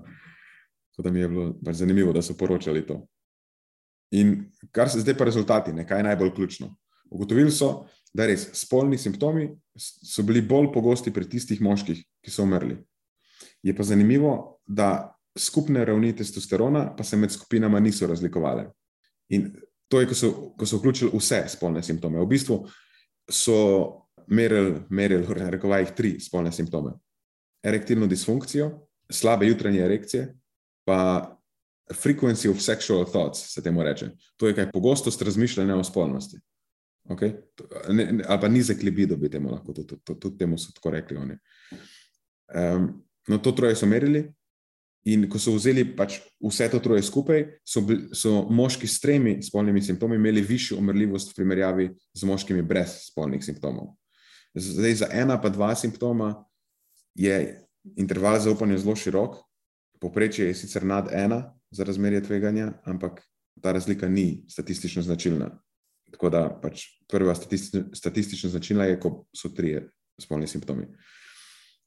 [0.94, 3.02] Tako da mi je bilo pač zanimivo, da so poročali to.
[4.16, 6.70] In kar se zdaj pa rezultati, ne, kaj je najbolj ključno.
[7.10, 12.46] Ugotovili so, da res spolni simptomi so bili bolj pogosti pri tistih moških, ki so
[12.46, 12.78] umrli.
[13.62, 18.70] Je pa zanimivo, da skupne ravni testosterona pa se med skupinama niso razlikovale.
[19.28, 19.50] In
[19.88, 22.20] to je, ko so, ko so vključili vse spolne simptome.
[22.20, 22.62] V bistvu
[23.30, 23.56] so
[24.26, 26.92] merili, merili, rekovajih, tri spolne simptome
[27.66, 30.34] erektilno disfunkcijo, slabe jutranje erekcije,
[30.84, 30.98] pa
[31.94, 34.10] frequency of sexual thoughts, se temu reče.
[34.36, 36.38] To je kaj pogostost razmišljanja o spolnosti.
[37.08, 37.32] Okay?
[37.88, 40.90] Ne, ne, ali pa nizek libido, bi temu lahko tudi, tudi, tudi temu so tako
[40.90, 41.18] rekli.
[41.18, 44.32] Um, no, to troje so merili.
[45.06, 49.82] In ko so vzeli pač vse to troje skupaj, so, so moški s tremi spolnimi
[49.82, 53.94] simptomi imeli višjo umrljivost v primerjavi z moškimi brez spolnih simptomov.
[54.56, 56.32] Zdaj, za ena pa dva simptoma
[57.14, 57.38] je
[57.94, 59.36] interval zaupanja zelo širok,
[60.00, 63.22] poprečje je sicer nad ena za razmerje tveganja, ampak
[63.62, 65.50] ta razlika ni statistično značilna.
[66.10, 69.88] Tako da pač prva statistična značilna je, ko so trije
[70.20, 70.86] spolni simptomi.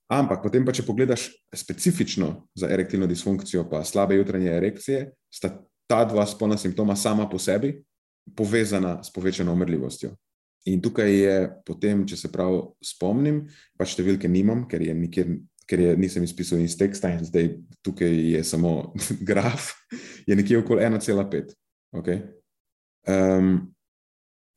[0.10, 5.54] Ampak potem pa, če pogledaš specifično za erektilno disfunkcijo, pa slabe jutranje erekcije, sta
[5.90, 7.76] ta dva spolna simptoma sama po sebi
[8.36, 10.12] povezana s povečano umrljivostjo.
[10.66, 13.46] In tukaj je potem, če se prav spomnim,
[13.78, 15.38] pa številke nimam, ker je nikjer.
[15.70, 17.52] Ker je, nisem izpisal iz teksta, in zdaj
[17.86, 18.90] tukaj je samo
[19.30, 19.68] graf,
[20.26, 21.52] je nekje okoli 1,5.
[21.94, 22.24] Okay?
[23.06, 23.68] Um,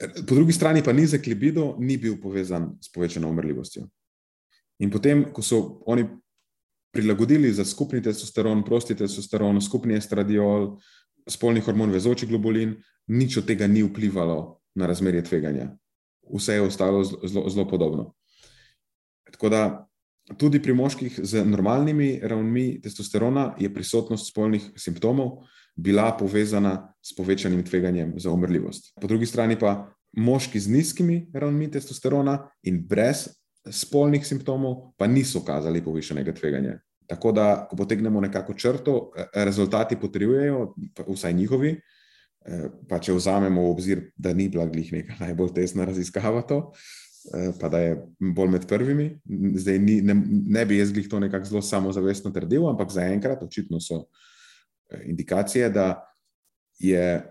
[0.00, 3.84] po drugi strani pa nizek libido ni bil povezan s povečano umrljivostjo.
[4.80, 6.06] In potem, ko so oni
[6.92, 10.76] prilagodili za skupni testosteron, prosti testosteron, skupni estradiol,
[11.28, 12.74] spolni hormon, vezoči globulin,
[13.08, 15.70] nič od tega ni vplivalo na razmerje tveganja
[16.30, 18.14] vse je ostalo zelo, zelo podobno.
[19.32, 19.88] Tako da
[20.38, 25.30] tudi pri moških z normalnimi ravnmi testosterona je prisotnost spolnih simptomov
[25.76, 28.92] bila povezana s povečanim tveganjem za umrljivost.
[29.00, 33.28] Po drugi strani pa moški z nizkimi ravnmi testosterona in brez
[33.70, 36.78] spolnih simptomov pa niso kazali povišenega tveganja.
[37.06, 40.74] Tako da, ko potegnemo nekako črto, rezultati potrjujejo,
[41.08, 41.76] vsaj njihovi,
[42.42, 46.72] Eh, pa če vzamemo v obzir, da ni bila glih neka najbolj tesna raziskava, to,
[47.34, 47.92] eh, pa da je
[48.34, 49.06] bolj med prvimi.
[49.62, 53.78] Zdaj ni, ne, ne bi jaz glih to nekako zelo samozavestno trdil, ampak zaenkrat očitno
[53.80, 54.00] so
[54.90, 56.02] eh, indikacije, da
[56.82, 57.22] je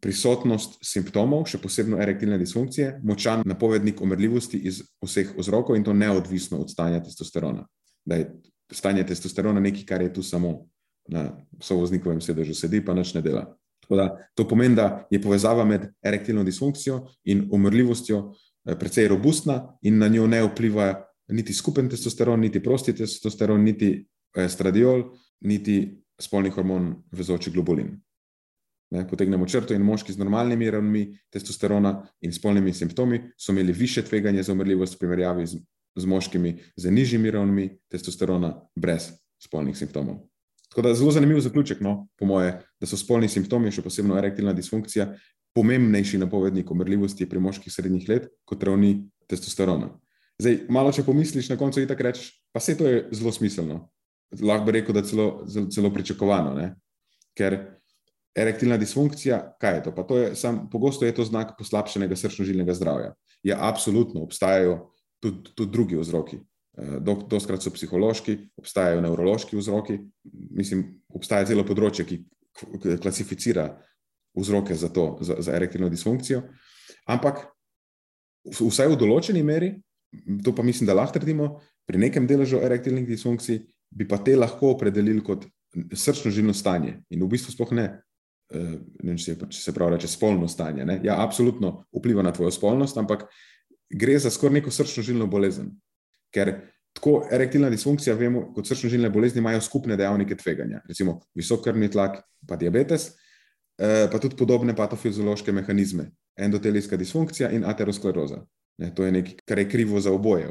[0.00, 6.60] prisotnost simptomov, še posebno erektilne disfunkcije, močan napovednik umrljivosti iz vseh vzrokov in to neodvisno
[6.62, 7.64] od stanja testosterona.
[8.04, 8.28] Da je
[8.72, 10.68] stanje testosterona nekaj, kar je tu samo
[11.08, 11.30] na
[11.64, 13.46] sovoznikovem sedežu, sedi pa nič ne dela.
[13.88, 19.98] Da, to pomeni, da je povezava med erektilno disfunkcijo in umrljivostjo eh, precej robustna in
[19.98, 20.92] na njo ne vpliva
[21.32, 25.02] niti skupen testosteron, niti prosti testosteron, niti estradiol,
[25.40, 27.96] niti spolni hormon vezoči globulin.
[28.90, 31.92] Ne, potegnemo črto in moški z normalnimi ravnmi testosterona
[32.24, 35.58] in spolnimi simptomi so imeli više tveganje za umrljivost v primerjavi z,
[35.96, 39.10] z moškimi z nižjimi ravnmi testosterona brez
[39.44, 40.22] spolnih simptomov.
[40.68, 44.52] Tako da zelo zanimiv zaključek, no, po moje, da so spolni simptomi, še posebej erektilna
[44.56, 45.12] disfunkcija,
[45.56, 49.90] pomembnejši napovednik umrljivosti pri moških srednjih let kot ravni testosterona.
[50.38, 53.80] Zdaj, malo če pomisliš, na koncu ti tako rečeš, pa se to je zelo smiselno.
[54.40, 56.74] Lahko bi rekel, da celo, celo pričakovano, ne?
[57.38, 57.56] ker
[58.36, 59.92] erektilna disfunkcija, kaj je to?
[60.08, 63.14] to je sam, pogosto je to znak poslabšenega srčno-žilnega zdravja.
[63.42, 66.40] Ja, absolutno obstajajo tudi, tudi drugi vzroki.
[66.78, 69.98] Eh, doskrat so psihološki, obstajajo nevrološki vzroki,
[70.54, 72.22] mislim, obstaja celo področje, ki
[73.02, 73.72] klasificira
[74.38, 76.44] vzroke za to, za, za erektilno disfunkcijo.
[77.10, 77.48] Ampak
[78.46, 79.72] vsaj v določeni meri,
[80.44, 81.56] to pa mislim, da lahko trdimo,
[81.88, 87.22] pri nekem deležu erektilnih disfunkcij bi pa te lahko opredelili kot srčno žilno stanje in
[87.24, 87.88] v bistvu sploh ne.
[88.48, 90.86] Eh, vem, če se pravi, reče spolno stanje.
[90.88, 91.00] Ne?
[91.04, 93.26] Ja, absolutno vpliva na tvojo spolnost, ampak
[93.92, 95.74] gre za skoraj neko srčno žilno bolezen.
[96.32, 96.54] Ker
[96.96, 101.90] tako erektilna disfunkcija, vemo, kot srčno žilne bolezni, imajo skupne dejavnike tveganja, recimo visok krvni
[101.92, 103.10] tlak, pa diabetes,
[103.76, 106.08] eh, pa tudi podobne patofiziološke mehanizme,
[106.40, 108.46] endotelijska disfunkcija in ateroskleroza.
[108.78, 110.48] Ne, to je nekaj, kar je krivo za oboje,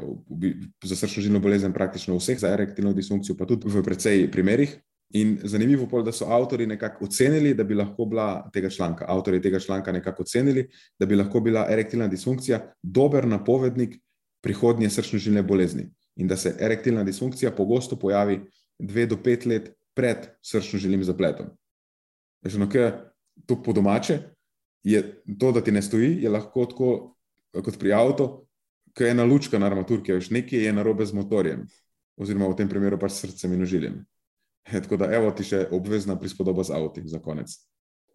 [0.84, 4.76] za srčno žilno bolezen, praktično vseh, za erektilno disfunkcijo, pa tudi v precej primerih.
[5.16, 9.40] In zanimivo je, da so avtori nekako ocenili, da bi lahko bila tega članka, avtori
[9.42, 10.68] tega članka nekako ocenili,
[10.98, 13.96] da bi lahko bila erektilna disfunkcija dober napovednik
[14.40, 18.40] prihodnje srčno žilne bolezni in da se erektilna disfunkcija pogosto pojavi
[18.78, 21.46] dve do pet let pred srčno žilnim zapletom.
[22.44, 22.92] Že no, kaj
[23.46, 24.18] to po domače
[24.82, 26.90] je to, da ti ne stoji, je lahko tako
[27.52, 28.28] kot pri avtu,
[28.94, 31.64] ki je ena lučka na armaturki, veš, nekaj je narobe z motorjem,
[32.16, 33.98] oziroma v tem primeru pač s srcem in ožiljem.
[34.82, 37.54] Tako da, evo ti še obvezna prispodoba z avti za konec.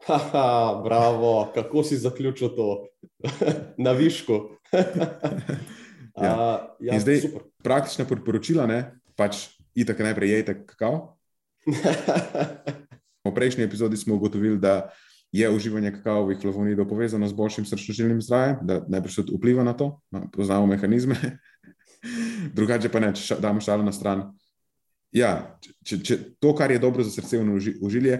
[0.04, 2.68] Haha, bravo, kako si zaključil to
[3.86, 4.40] na višku.
[6.24, 6.34] ja.
[6.34, 7.48] A, ja, zdaj, super.
[7.64, 11.16] praktična priporočila, ne, pač itak najprej jejte kakao.
[13.24, 14.92] v prejšnji epizodi smo ugotovili, da
[15.34, 19.96] je uživanje kakavovih flavonidov povezano z boljšim srčno-žilnim zdravjem, da najprej se vpliva na to,
[20.36, 21.16] poznamo mehanizme.
[22.54, 24.28] Drugače pa ne, če damo šalo na stran.
[25.14, 27.40] Ja, če, če to, kar je dobro za srce
[27.82, 28.20] užilje,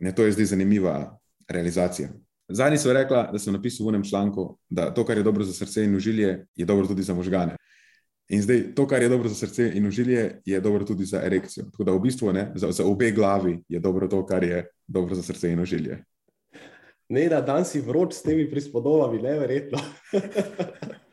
[0.00, 0.94] ne, to je zdaj zanimiva
[1.48, 2.08] realizacija.
[2.50, 5.52] Zadnji so rekla, da sem napisal v enem članku, da to, kar je dobro za
[5.54, 7.56] srce in užilje, je dobro tudi za možgane.
[8.30, 11.66] In zdaj to, kar je dobro za srce in užilje, je dobro tudi za erekcijo.
[11.70, 15.14] Tako da v bistvu ne, za, za obe glavi je dobro to, kar je dobro
[15.14, 16.00] za srce in užilje.
[17.08, 19.78] Ne, da danes si vroč s temi prispodobami, ne verjetno.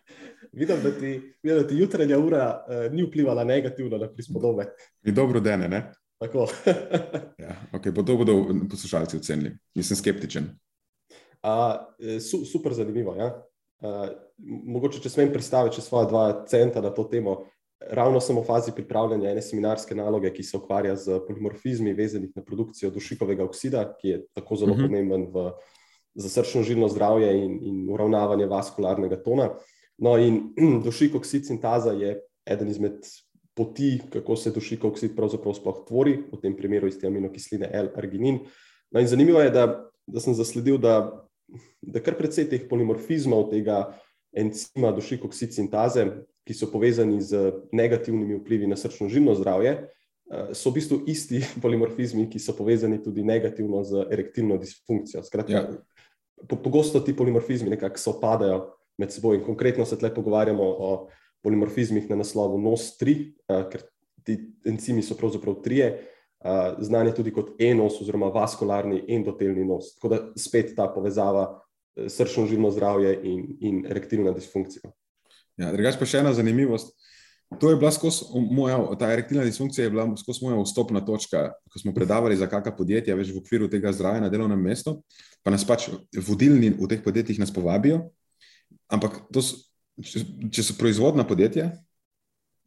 [0.57, 1.11] vidim, da ti,
[1.43, 4.65] vidim, da ti jutranja ura uh, ni vplivala negativno na prispodobe.
[5.05, 5.91] Mi dobro dene, ne?
[6.17, 6.47] Tako.
[7.45, 9.57] ja, okay, to bodo poslušalci ocenili.
[9.75, 10.49] Nisem skeptičen.
[11.43, 13.15] Uh, su, super zanimivo.
[13.15, 13.43] Ja?
[13.81, 14.09] Uh,
[14.65, 17.43] mogoče, če smem predstaviti svoje dva centa na to temo.
[17.77, 22.41] Ravno sem v fazi pripravljanja ene seminarske naloge, ki se ukvarja z polimorfizmi, vezanih na
[22.41, 24.85] produkcijo dušikovega oksida, ki je tako zelo uh mhm.
[24.85, 24.89] -huh.
[24.89, 25.51] pomemben v,
[26.15, 29.51] za srčno žilno zdravje in, in uravnavanje vaskularnega tona.
[29.97, 30.53] No, in
[30.85, 33.01] dušik oksid sintaza je eden izmed
[33.57, 38.43] poti, kako se dušikov oksid pravzaprav sploh tvori, v tem primeru iz te aminokisline L-arginin.
[38.93, 39.65] No, in zanimivo je, da,
[40.07, 41.25] da sem zasledil, da,
[41.81, 43.87] da kar precej teh polimorfizmov tega
[44.37, 46.05] encima dušikoksid sintaze,
[46.47, 51.41] ki so povezani z negativnimi vplivi na srčno žilno zdravje, eh, so v bistvu isti
[51.63, 55.25] polimorfizmi, ki so povezani tudi negativno z erektilno disfunkcijo.
[55.25, 55.67] Skratka, ja.
[56.47, 60.91] Pogosto ti polimorfizmi nekako sopadajo med seboj in konkretno se tle pogovarjamo o
[61.43, 63.15] polimorfizmih na naslovu NOS3,
[63.49, 63.85] eh, ker
[64.25, 69.95] ti encimi so pravzaprav trije, eh, znani tudi kot enos oziroma vaskularni endotelni nos.
[69.95, 71.61] Tako da spet ta povezava
[72.07, 74.91] srčno žilno zdravje in, in erektilna disfunkcija.
[75.57, 76.93] Ja, drugač pa še ena zanimivost.
[77.61, 81.79] To je bila skozi moja, ta erektilna disfunkcija je bila skozi moja vstopna točka, ko
[81.79, 84.97] smo predavali za kakšna podjetja, več v okviru tega zdravja na delovnem mestu,
[85.47, 85.87] pa nas pač
[86.27, 88.03] vodilni v teh podjetjih nas povabijo.
[88.87, 89.59] Ampak so,
[90.01, 91.71] če, če so proizvodna podjetja,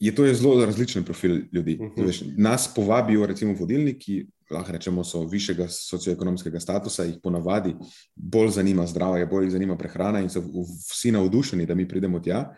[0.01, 1.79] je to je zelo različen profil ljudi.
[1.81, 2.01] Uh mhm.
[2.01, 2.07] -huh.
[2.07, 7.75] veš, nas povabijo, recimo, vodilniki, lahko rečemo, so višjega socioekonomskega statusa, jih ponavadi
[8.15, 10.43] bolj zanima zdravje, bolj jih zanima prehrana in so
[10.91, 12.57] vsi navdušeni, da mi pridemo tja.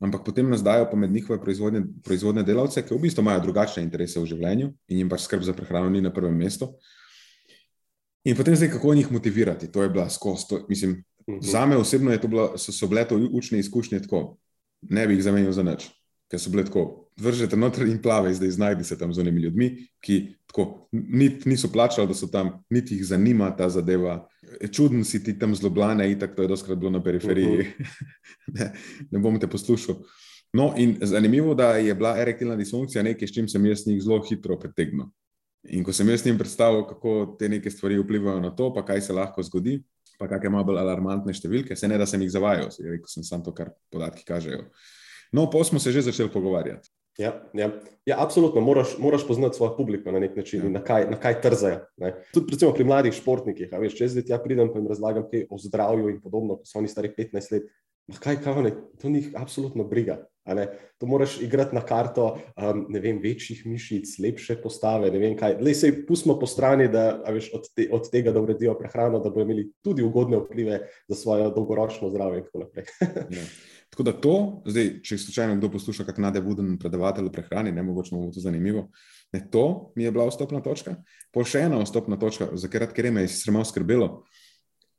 [0.00, 3.82] Ampak potem nas dajo pa med njihove proizvodne, proizvodne delavce, ki v bistvu imajo drugačne
[3.82, 6.72] interese v življenju in jim pač skrb za prehrano ni na prvem mestu.
[8.24, 10.48] In potem zdaj, kako jih motivirati, to je bila skozi.
[10.48, 10.90] To, mislim,
[11.26, 11.50] uh -huh.
[11.50, 14.38] Za me osebno bilo, so, so bile to učne izkušnje tako,
[14.82, 15.90] ne bi jih zamenjal za nič
[16.32, 16.82] ker so bile tako,
[17.20, 19.66] vržete noter in plave, zdaj znajdi se tam z unimi ljudmi,
[20.00, 20.16] ki
[20.48, 24.22] tako, nit, niso plačali, da so tam, niti jih zanima ta zadeva.
[24.72, 27.58] Čuden si ti tam zlobljene, in tako je doskrat bilo na periferiji.
[27.58, 28.56] Uh -huh.
[28.56, 28.72] ne,
[29.10, 30.00] ne bom te poslušal.
[30.56, 34.22] No, in zanimivo, da je bila erektilna disfunkcija nekaj, s čim sem jaz njih zelo
[34.28, 35.06] hitro pretegnil.
[35.70, 39.00] In ko sem jaz njim predstavil, kako te neke stvari vplivajo na to, pa kaj
[39.06, 39.76] se lahko zgodi,
[40.18, 43.46] pa kakšne malo bolj alarmantne številke, se ne da sem jih zavajal, rekel sem samo
[43.46, 44.64] to, kar podatki kažejo.
[45.32, 46.90] No, pa smo se že začeli pogovarjati.
[47.18, 47.68] Ja, ja.
[48.08, 50.70] ja absolutno, moraš, moraš poznati svojo publiko na nek način, ja.
[50.70, 51.82] na, kaj, na kaj trzajo.
[52.32, 53.68] Tudi pri mladih športnikih.
[53.80, 57.12] Veš, če zdaj tja pridem in razlagam o zdravju in podobno, ko so oni stari
[57.12, 57.68] 15 let,
[58.18, 60.22] kaj, kaj ne, to njih absolutno briga.
[60.98, 65.10] To moraš igrati na karto um, vem, večjih mišic, lepše postave.
[65.60, 69.30] Le se pustimo po strani, da veš, od, te, od tega, da uredijo prehrano, da
[69.30, 72.84] bodo imeli tudi ugodne vplive za svoje dolgoročno zdravje in tako naprej.
[73.38, 73.46] ja.
[73.92, 78.14] Tako da to, zdaj, če slučajno kdo posluša, kako nade buden predavatelj prehrani, ne mogoče
[78.14, 78.86] mu bo to zanimivo.
[79.32, 80.94] Ne, to mi je bila vstopna točka.
[81.32, 84.08] Po še ena vstopna točka, za katero me je sicer malo skrbelo,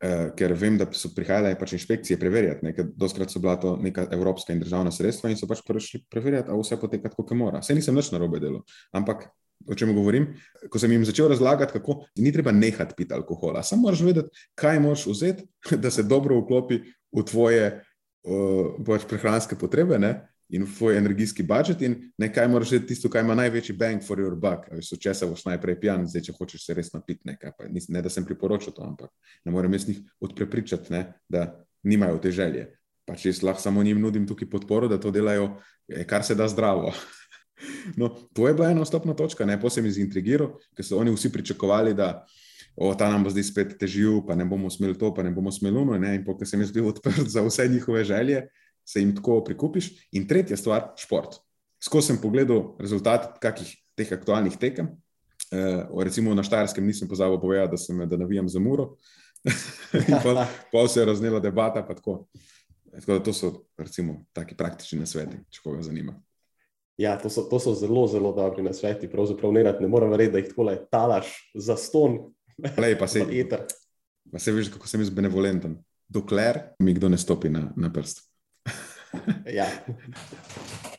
[0.03, 4.07] uh, ker vem, da so prihajale pač inšpekcije preverjati, ker doskrat so bila to neka
[4.11, 7.63] evropska in državna sredstva in so pač prišli preverjati, ali vse poteka tako, kot mora.
[7.63, 8.63] Vse nisem več na robe delo,
[8.93, 9.29] ampak
[9.69, 10.27] o čem govorim?
[10.69, 14.81] Ko sem jim začel razlagati, kako ni treba nehati piti alkohola, samo moraš vedeti, kaj
[14.83, 15.47] moraš vzeti,
[15.83, 16.81] da se dobro vklopi
[17.13, 19.99] v tvoje uh, pač prehranske potrebe.
[20.01, 20.15] Ne?
[20.53, 24.35] In tvoj energijski budžet, in nekaj moraš reči tisto, kar ima največji bang for your
[24.37, 24.67] buck.
[24.71, 27.55] Veš, če se boš najprej pijan, zdaj če hočeš se res napiti nekaj.
[27.57, 29.09] Pa, ne, da sem priporočil to, ampak
[29.45, 31.47] ne morem jaz njih odprepričati, ne, da
[31.83, 32.67] nimajo te želje.
[33.09, 35.55] Pa če jaz lahko samo njim nudim tukaj podporo, da to delajo,
[36.07, 36.93] kar se da zdravo.
[37.95, 41.29] No, to je bila ena stopna točka, ne posebej iz intrigiral, ker so oni vsi
[41.31, 42.25] pričakovali, da
[42.75, 45.51] o, ta nam bo zdaj spet težil, pa ne bomo smeli to, pa ne bomo
[45.51, 45.95] smeli uno.
[45.95, 48.41] In pokaj sem jaz bil odprt za vse njihove želje,
[48.85, 49.91] se jim tako prikupiš.
[50.11, 51.39] In tretja stvar, šport.
[51.83, 54.93] Skozi sem pogledal rezultate kakih teh aktualnih tekem.
[55.53, 58.95] Uh, recimo na Štajerskem nisem pozabil povedati, da sem da navijam za muro.
[60.23, 61.85] pa, pa se je raznela debata.
[61.85, 62.27] Tako.
[62.91, 66.15] tako da to so recimo taki praktični nasveti, če koga zanima.
[66.97, 69.09] Ja, to so, to so zelo, zelo dobri nasveti.
[69.09, 72.19] Pravzaprav ne, ne morem verjeti, da jih tako le talaš za ston.
[72.77, 73.25] Lej, pa se,
[74.31, 75.79] pa se veš, kako sem jaz benevolenten.
[76.07, 78.32] Dokler mi kdo ne stopi na, na prst.
[79.59, 79.67] ja.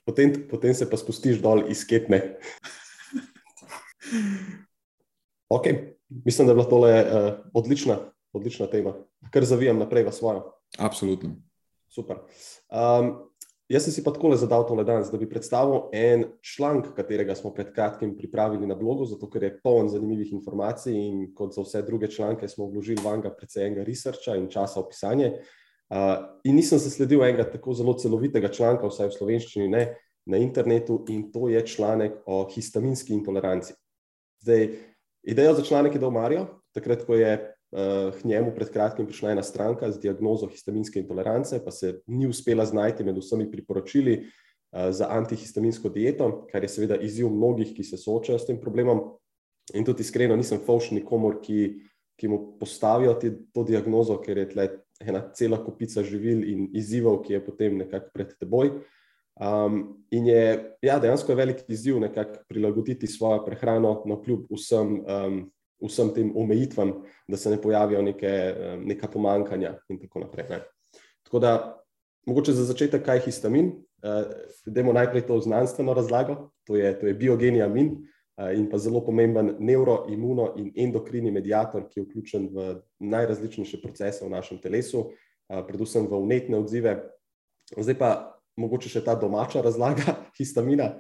[0.07, 2.37] potem, potem se pa spustiš dol iz ketne.
[5.51, 5.95] Okay.
[6.25, 7.97] Mislim, da je bila tole uh, odlična,
[8.33, 8.95] odlična tema,
[9.31, 10.53] kar zavijam naprej v svojo.
[10.79, 11.31] Absolutno.
[11.89, 12.17] Super.
[12.71, 13.31] Um,
[13.69, 17.55] jaz sem si pa tako zadal tole danes, da bi predstavil en članek, katerega smo
[17.55, 21.83] pred kratkim pripravili na blogu, zato ker je poln zanimivih informacij in kot za vse
[21.83, 25.33] druge članke smo vložili vanga precej enega researcha in časa v pisanje.
[25.95, 29.85] Uh, in nisem zasledil enega tako zelo celovitega članka, vsaj v slovenščini, ne,
[30.27, 33.77] na internetu, in to je članek o histaminski intoleranci.
[34.43, 34.69] Zdaj,
[35.23, 39.37] idejo za članek je dal Marijo, takrat, ko je uh, k njemu pred kratkim prišla
[39.37, 44.91] ena stranka z diagnozo histaminske intolerance, pa se ni uspela znajti med vsemi priporočili uh,
[44.91, 49.13] za antihistaminsko dieto, kar je seveda izziv mnogih, ki se soočajo s tem problemom.
[49.75, 51.77] In tudi iskreno nisem fauš nikomor, ki,
[52.19, 54.67] ki mu postavijo ti, to diagnozo, ker je tle
[55.01, 58.71] ena cela kupica živil in izzivov, ki je potem nekako pred teboj.
[59.35, 60.43] Um, in je
[60.83, 65.41] ja, dejansko je velik izziv nekako prilagoditi svojo prehrano, no kljub vsem, um,
[65.83, 66.93] vsem tem omejitvam,
[67.29, 70.47] da se ne pojavijo neke, um, neka pomankanja in tako naprej.
[70.51, 70.61] Ne.
[71.27, 71.55] Tako da,
[72.27, 73.73] mogoče za začetek, kaj je histamin.
[74.05, 74.31] Uh,
[74.67, 77.97] Dajmo najprej to znanstveno razlago, to je, to je biogeni amin.
[78.37, 82.65] Eh, in pa zelo pomemben neuroimuno in endokrini medijator, ki je vključen v
[82.99, 85.13] najrazličnejše procese v našem telesu,
[85.49, 86.97] eh, predvsem v umetne odzive.
[87.71, 88.09] Zdaj pa
[88.59, 90.97] mogoče še ta domača razlaga histamina.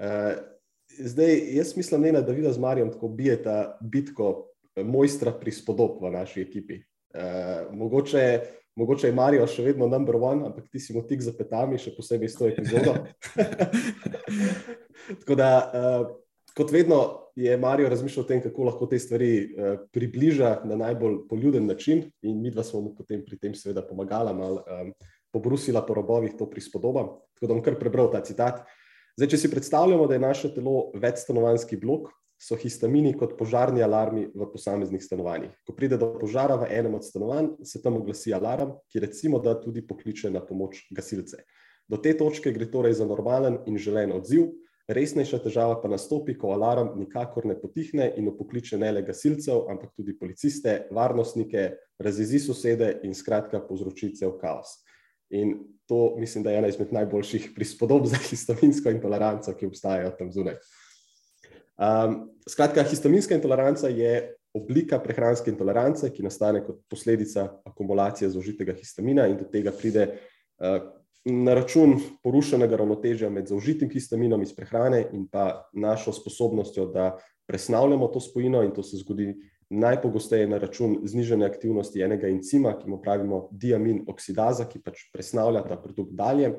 [0.00, 0.40] Eh,
[0.88, 6.40] zdaj, jaz mislim, ne, da vidva z Marijo tako bijeta bitko mojstra prispodob v naši
[6.40, 6.78] ekipi.
[7.72, 8.22] Mogoče,
[8.76, 11.92] mogoče je Marijo še vedno number one, ampak ti si mu tik za petami, še
[11.96, 12.94] posebej s to epizodo.
[15.20, 15.50] tako da
[16.58, 21.20] kot vedno je Marijo razmišljal o tem, kako lahko te stvari uh, približa na najbolj
[21.30, 24.90] poljuden način, in mi dva smo mu potem pri tem seveda pomagali, malo um,
[25.32, 27.06] pobrusila po robovih to prispodoba.
[27.38, 28.64] Tako da bom kar prebral ta citat.
[29.18, 34.28] Zdaj, če si predstavljamo, da je naše telo večstanovanski blok, so histamini kot požarni alarmi
[34.30, 35.50] v posameznih stanovanjih.
[35.66, 39.56] Ko pride do požara v enem od stanovanj, se tam oglasi alarm, ki recimo da
[39.58, 41.42] tudi pokliče na pomoč gasilce.
[41.90, 44.52] Do te točke gre torej za normalen in želen odziv,
[44.88, 49.92] Resnejša težava pa nastopi, ko alarm nikakor ne potihne in upokliče ne le gasilcev, ampak
[49.96, 51.64] tudi policiste, varnostnike,
[52.00, 54.78] razjezi sosede in skratka povzroči cel kaos.
[55.28, 60.32] In to mislim, da je ena izmed najboljših prispodob za histaminsko intoleranco, ki obstajajo tam
[60.32, 60.56] zunaj.
[61.76, 62.16] Um,
[62.48, 69.36] skratka, histaminska intoleranca je oblika prehranske intolerance, ki nastane kot posledica akumulacije zaužitega histamina in
[69.36, 70.80] do tega pride uh,
[71.28, 77.16] na račun porušenega ravnotežja med zaužitim histaminom iz prehrane in pa našo sposobnostjo, da
[77.48, 79.34] presnavljamo to spojino, in to se zgodi
[79.70, 85.66] najpogosteje na račun znižene aktivnosti enega encima, ki mu pravimo diamin oksidaza, ki pač presnavlja
[85.68, 86.54] ta produkt dalje.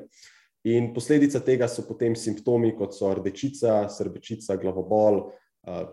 [0.64, 5.30] In posledica tega so potem simptomi, kot so rdečica, srbečica, glavobol,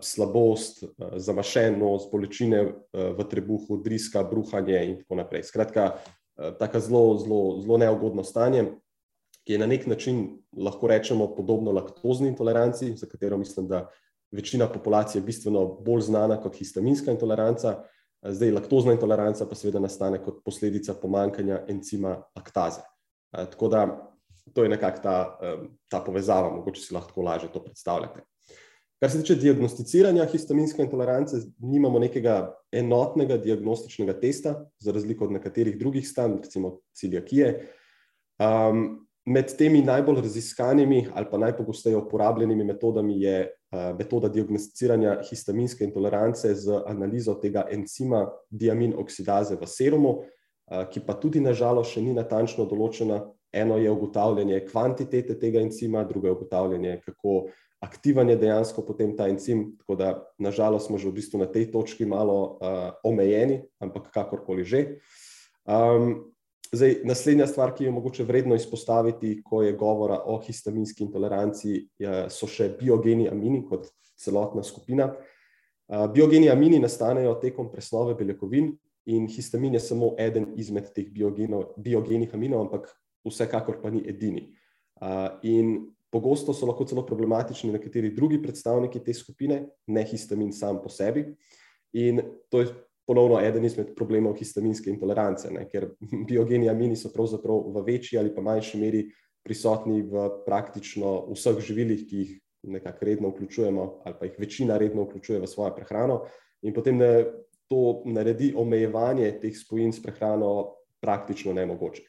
[0.00, 0.84] slabost,
[1.16, 2.62] zamašenost, bolečine
[2.92, 5.44] v trebuhu, driska, bruhanje in tako naprej.
[5.48, 5.90] Skratka,
[6.58, 8.64] tako zelo, zelo, zelo neugodno stanje.
[9.48, 13.88] ki je na nek način lahko rečemo podobno laktozni intoleranci, za katero mislim, da
[14.30, 17.78] večina populacije je bistveno bolj znana kot histaminska intoleranca.
[18.22, 22.80] Zdaj, laktozna intoleranca pa seveda nastane kot posledica pomankanja encima laktaze.
[23.30, 23.86] Tako da
[24.52, 25.38] to je nekako ta,
[25.88, 28.20] ta povezava, mogoče si lahko lažje to predstavljate.
[28.98, 35.76] Kar se tiče diagnosticiranja histaminske intolerance, nimamo nekega enotnega diagnostičnega testa, za razliko od nekaterih
[35.78, 37.52] drugih stanj, recimo celiakije.
[38.42, 45.84] Um, med temi najbolj raziskanimi ali pa najpogosteje uporabljenimi metodami je uh, metoda diagnosticiranja histaminske
[45.84, 52.02] intolerance z analizo tega encima diamin oksidaze v serumu, uh, ki pa tudi nažalost še
[52.02, 53.22] ni natančno določena.
[53.52, 57.46] Eno je ugotavljanje kvantitete tega encima, drugo je ugotavljanje, kako
[57.80, 59.76] aktiven je dejansko potem ta encim.
[59.78, 60.08] Tako da,
[60.38, 64.98] nažalost, smo že v bistvu na tej točki malo uh, omejeni, ampak kakorkoli že.
[65.68, 66.32] Um,
[66.72, 71.86] zdaj, naslednja stvar, ki je mogoče vredno izpostaviti, ko je govora o histaminski intoleranci,
[72.32, 75.12] so še biogeni amini kot celotna skupina.
[75.88, 78.74] Uh, biogeni amini nastanejo tekom presnove beljakovin.
[79.08, 82.90] In histamin je samo eden izmed teh biogenih aminov, ampak
[83.24, 84.50] vsekakor pa ni edini.
[85.00, 85.78] Uh, in
[86.10, 91.26] Pogosto so lahko celo problematični nekateri drugi predstavniki te skupine, ne histamin sam po sebi.
[91.92, 92.72] In to je
[93.08, 95.64] ponovno eden izmed problemov histaminske intolerance, ne?
[95.68, 95.90] ker
[96.28, 99.06] biogeni amini so pravzaprav v večji ali pa manjši meri
[99.44, 102.34] prisotni v praktično vseh živilih, ki jih
[102.68, 106.22] nekako redno vključujemo, ali pa jih večina redno vključuje v svojo prehrano,
[106.62, 107.12] in potem ne,
[107.68, 112.02] to naredi omejevanje teh spojin s prehrano praktično nemogoče.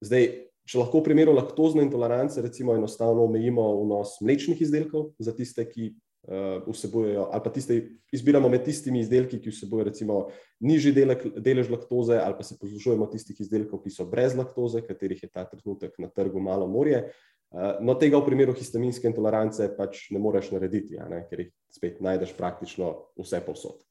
[0.00, 0.28] Zdaj,
[0.66, 5.92] Če lahko v primeru laktozne intolerance, recimo, enostavno omejimo vnos mlečnih izdelkov za tiste, ki
[5.92, 7.76] uh, vsebujejo, ali pa tiste,
[8.16, 10.18] izbiramo med tistimi izdelki, ki vsebujejo, recimo,
[10.66, 15.22] nižji delek, delež laktoze, ali pa se poslužujemo tistih izdelkov, ki so brez laktoze, katerih
[15.22, 17.04] je ta trenutek na trgu malo morje.
[17.54, 22.02] Uh, no, tega v primeru histaminske intolerance pač ne moreš narediti, ne, ker jih spet
[22.02, 22.90] najdeš praktično
[23.22, 23.86] vse posod.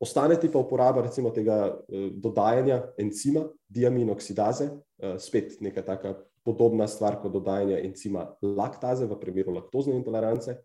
[0.00, 6.86] Ostane ti pa uporaba recimo tega uh, dodajanja encima, diaminoksidaze, uh, spet neka taka podobna
[6.88, 10.56] stvar kot dodajanje encima laktaze v primeru laktozne intolerance.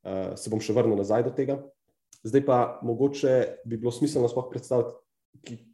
[0.00, 1.60] Uh, se bom še vrnil nazaj do tega.
[2.24, 4.96] Zdaj pa mogoče bi bilo smiselno sploh predstaviti,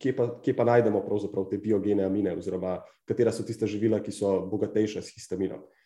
[0.03, 4.12] kje pa, kje pa najdemo pravzaprav te biogene amine oziroma katera so tiste živila, ki
[4.12, 5.62] so bogatejša s histaminom.
[5.62, 5.86] Uh,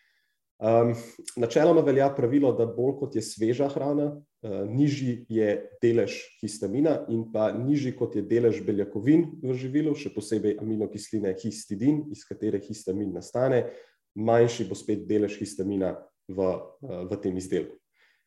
[0.61, 0.93] Um,
[1.37, 7.23] načeloma velja pravilo, da bolj kot je sveža hrana, uh, nižji je delež histamina, in
[7.33, 13.09] pa nižji kot je delež beljakovin v živilu, še posebej aminokisline histidin, iz katere histamin
[13.17, 13.71] nastane,
[14.13, 15.95] manjši bo spet delež histamina
[16.29, 17.79] v, uh, v tem izdelku.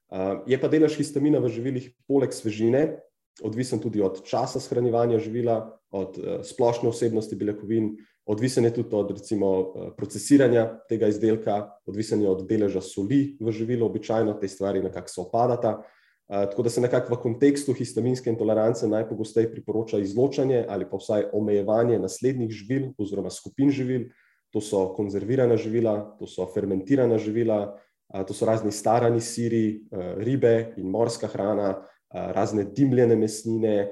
[0.10, 2.98] Uh, je pa delež histamina v živilih, poleg svežine,
[3.46, 5.62] odvisen tudi od časa shranjevanja živila,
[5.94, 7.94] od uh, splošne vsebnosti beljakovin,
[8.26, 13.51] Odvisen je tudi od recimo, eh, procesiranja tega izdelka, odvisen je od deleža soli v
[13.51, 15.82] živilu, običajno te stvari nekako se opadata.
[16.30, 21.24] Eh, tako da se nekako v kontekstu histaminske intolerance najpogosteje priporoča izločanje ali pa vsaj
[21.34, 24.07] omejevanje naslednjih živil oziroma skupin živil.
[24.53, 27.76] To so konzervirana živila, to so fermentirana živila,
[28.13, 29.84] eh, to so razni starani siri,
[30.17, 33.89] ribe in morska hrana, razne dimljene mesnine,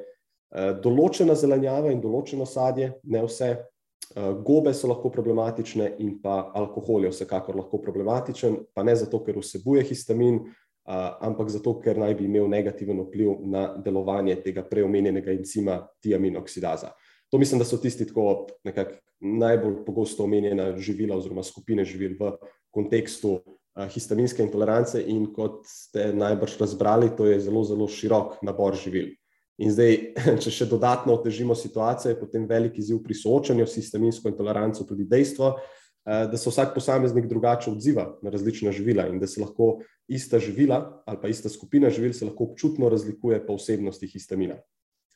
[0.84, 3.56] določena zelenjava in določeno sadje, ne vse,
[4.46, 9.40] gobe so lahko problematične, in pa alkohol je vsekakor lahko problematičen, pa ne zato, ker
[9.40, 10.42] vsebuje histamin,
[11.22, 16.92] ampak zato, ker naj bi imel negativen vpliv na delovanje tega preomenjenega encima tiaminoksidaza.
[17.32, 18.48] To mislim, da so tisti tako
[19.22, 22.34] najbolj pogosto omenjena živila oziroma skupine živil v
[22.74, 23.38] kontekstu
[23.94, 29.14] histaminske intolerance in kot ste najbrž razbrali, to je zelo, zelo širok nabor živil.
[29.60, 29.98] In zdaj,
[30.44, 35.06] če še dodatno otežimo situacijo, je potem velik izziv pri soočanju s histaminsko intoleranco tudi
[35.10, 39.82] dejstvo, eh, da se vsak posameznik drugače odziva na različna živila in da se lahko
[40.08, 44.58] ista živila ali pa ista skupina živil se lahko občutno razlikuje po vsebnosti histamina.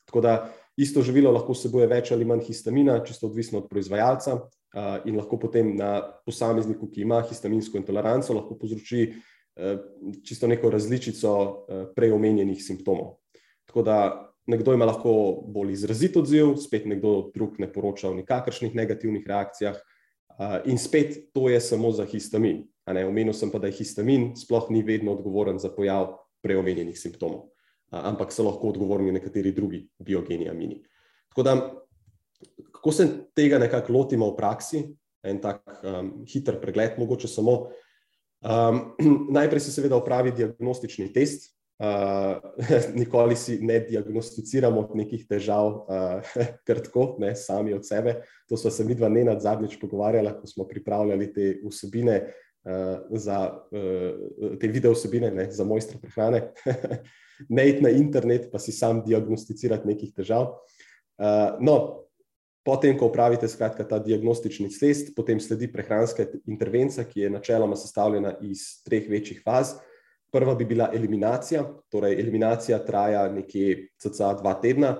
[0.05, 0.35] Tako da
[0.77, 5.39] isto živilo lahko vsebuje več ali manj histamina, čisto odvisno od proizvajalca eh, in lahko
[5.41, 9.77] potem na posamezniku, ki ima histaminsko intoleranco, lahko povzroči eh,
[10.21, 11.31] čisto neko različico
[11.95, 13.15] prej omenjenih simptomov.
[13.75, 15.11] Tako da Nekdo ima lahko
[15.49, 19.79] bolj izrazit odziv, spet nekdo drug ne poroča o nikakršnih negativnih reakcijah.
[20.69, 22.61] In spet to je samo za histamin.
[22.85, 26.11] Omenil sem pa, da je histamin sploh ni vedno odgovoren za pojav
[26.45, 27.47] preomenjenih simptomov,
[27.89, 30.83] ampak so lahko odgovorni nekateri drugi biogeni amini.
[31.33, 31.55] Tako da,
[32.71, 34.83] kako se tega nekako lotimo v praksi,
[35.25, 37.57] en tak um, hiter pregled, mogoče samo.
[38.45, 38.83] Um,
[39.39, 42.39] najprej se seveda opravi diagnostični test, Uh,
[42.99, 46.35] nikoli si ne diagnosticiramo nekih težav, uh,
[46.67, 48.21] kar tako, ne sami od sebe.
[48.49, 52.21] To smo se mi dva ne nad zadnjič pogovarjali, ko smo pripravljali te vsebine,
[52.63, 53.39] uh, za,
[54.59, 56.47] te video vsebine ne, za mojstre prehrane.
[57.57, 60.53] ne iti na internet, pa si sam diagnosticirati nekih težav.
[61.59, 61.73] No,
[62.63, 68.37] potem, ko upravite skratka, ta diagnostični test, potem sledi prehranska intervencija, ki je načeloma sestavljena
[68.41, 69.75] iz treh večjih faz.
[70.35, 74.97] Prva bi bila eliminacija, torej eliminacija traja nekje cca dva tedna,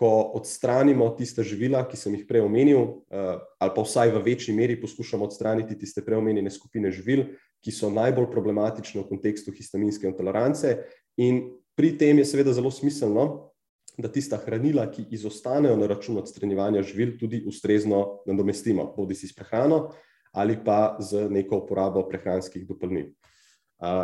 [0.00, 2.78] ko odstranimo tiste živila, ki sem jih prej omenil,
[3.12, 7.26] eh, ali pa vsaj v večji meri poskušamo odstraniti tiste preomenjene skupine živil,
[7.60, 10.72] ki so najbolj problematične v kontekstu histaminske intolerance.
[11.20, 11.42] In
[11.76, 13.52] pri tem je seveda zelo smiselno,
[14.00, 19.36] da tista hranila, ki izostanejo na račun odstranjevanja živil, tudi ustrezno nadomestimo, bodi si s
[19.36, 19.90] prehrano
[20.32, 23.08] ali pa z neko uporabo prehranskih dopolnil.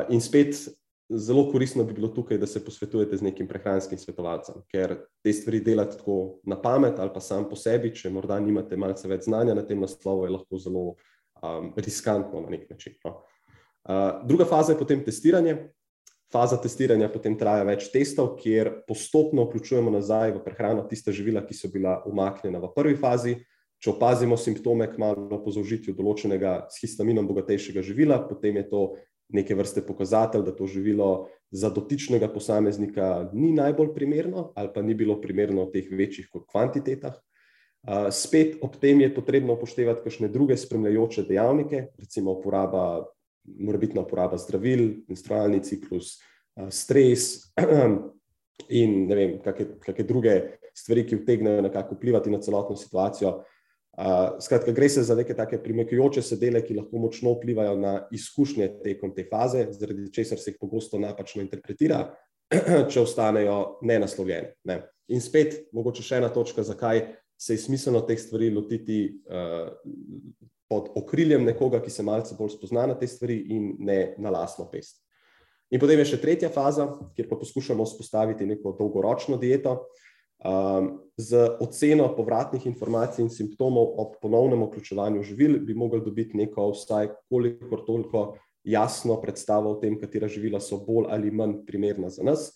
[0.09, 0.57] In spet
[1.09, 5.61] zelo koristno bi bilo tukaj, da se posvetujete z nekim prehranskim svetovalcem, ker te stvari
[5.61, 9.55] delate tako na pamet ali pa sam po sebi, če morda nimate malce več znanja
[9.55, 10.85] na tem naslovu, je lahko zelo
[11.43, 12.97] um, riskantno na nek način.
[13.05, 13.21] No.
[13.87, 15.57] Uh, druga faza je potem testiranje.
[16.33, 21.55] Faza testiranja potem traja več testov, kjer postopno vključujemo nazaj v prehrano tiste živila, ki
[21.55, 23.37] so bila umaknjena v prvi fazi.
[23.79, 28.81] Če opazimo simptome, kmalo po zaužitju določenega s histaminom bogatejšega živila, potem je to
[29.29, 34.95] neke vrste pokazatelj, da to živilo za dotičnega posameznika ni najbolj primerno ali pa ni
[34.95, 37.15] bilo primerno v teh večjih kvantitetah.
[38.11, 43.07] Spet ob tem je potrebno upoštevati kakšne druge spremljajoče dejavnike, recimo uporaba,
[43.47, 46.17] morebitna uporaba zdravil, menstrualni ciklus,
[46.71, 47.53] stres
[48.81, 50.35] in ne vem, kakšne druge
[50.75, 53.45] stvari, ki vtegnejo nekako vplivati na celotno situacijo.
[53.97, 57.95] Uh, skratka, gre se za neke take primekajoče se dele, ki lahko močno vplivajo na
[58.13, 62.03] izkušnje tekom te faze, zaradi česar se jih pogosto napačno interpretira,
[62.93, 64.53] če ostanejo nenaslovljene.
[64.69, 64.83] Ne.
[65.09, 67.07] In spet, mogoče še ena točka, zakaj
[67.41, 69.01] se je smiselno teh stvari lotiti
[69.33, 69.73] uh,
[70.69, 74.69] pod okriljem nekoga, ki se malce bolj spozna na te stvari in ne na lasno
[74.69, 75.01] pest.
[75.73, 76.87] In potem je še tretja faza,
[77.17, 79.87] kjer pa poskušamo vzpostaviti neko dolgoročno dieto.
[80.45, 86.69] Um, z oceno povratnih informacij in simptomov ob ponovnem vključevanju živil bi mogli dobiti neko
[86.75, 92.23] vsaj kolikor toliko jasno predstavo o tem, katera živila so bolj ali manj primerna za
[92.23, 92.51] nas.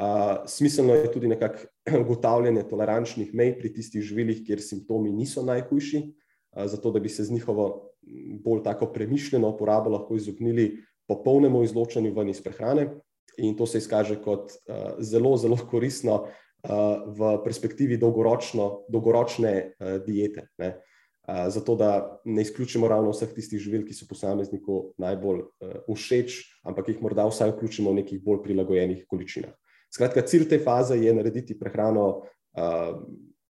[0.00, 1.66] Uh, smiselno je tudi nekako
[2.04, 7.24] ugotavljanje tolerančnih mej pri tistih živilih, kjer simptomi niso najhujši, uh, zato da bi se
[7.24, 7.90] z njihovo
[8.44, 12.88] bolj tako premišljeno uporabo lahko izognili popolnemu izločanju ven iz prehrane.
[13.38, 16.26] In to se izkaže kot uh, zelo, zelo koristno,
[16.64, 20.48] v perspektivi dolgoročne uh, diete.
[20.58, 20.74] Ne?
[21.24, 25.46] Uh, zato, da ne izključimo ravno vseh tistih živil, ki so posamezniku najbolj
[25.88, 29.54] všeč, ampak jih morda vsaj vključimo v nekih bolj prilagojenih količinah.
[29.90, 32.22] Skratka, cilj te faze je narediti prehrano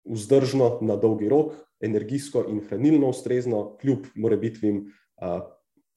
[0.05, 4.85] vzdržno na dolgi rok, energijsko in hranilno ustrezno, kljub morebitnim,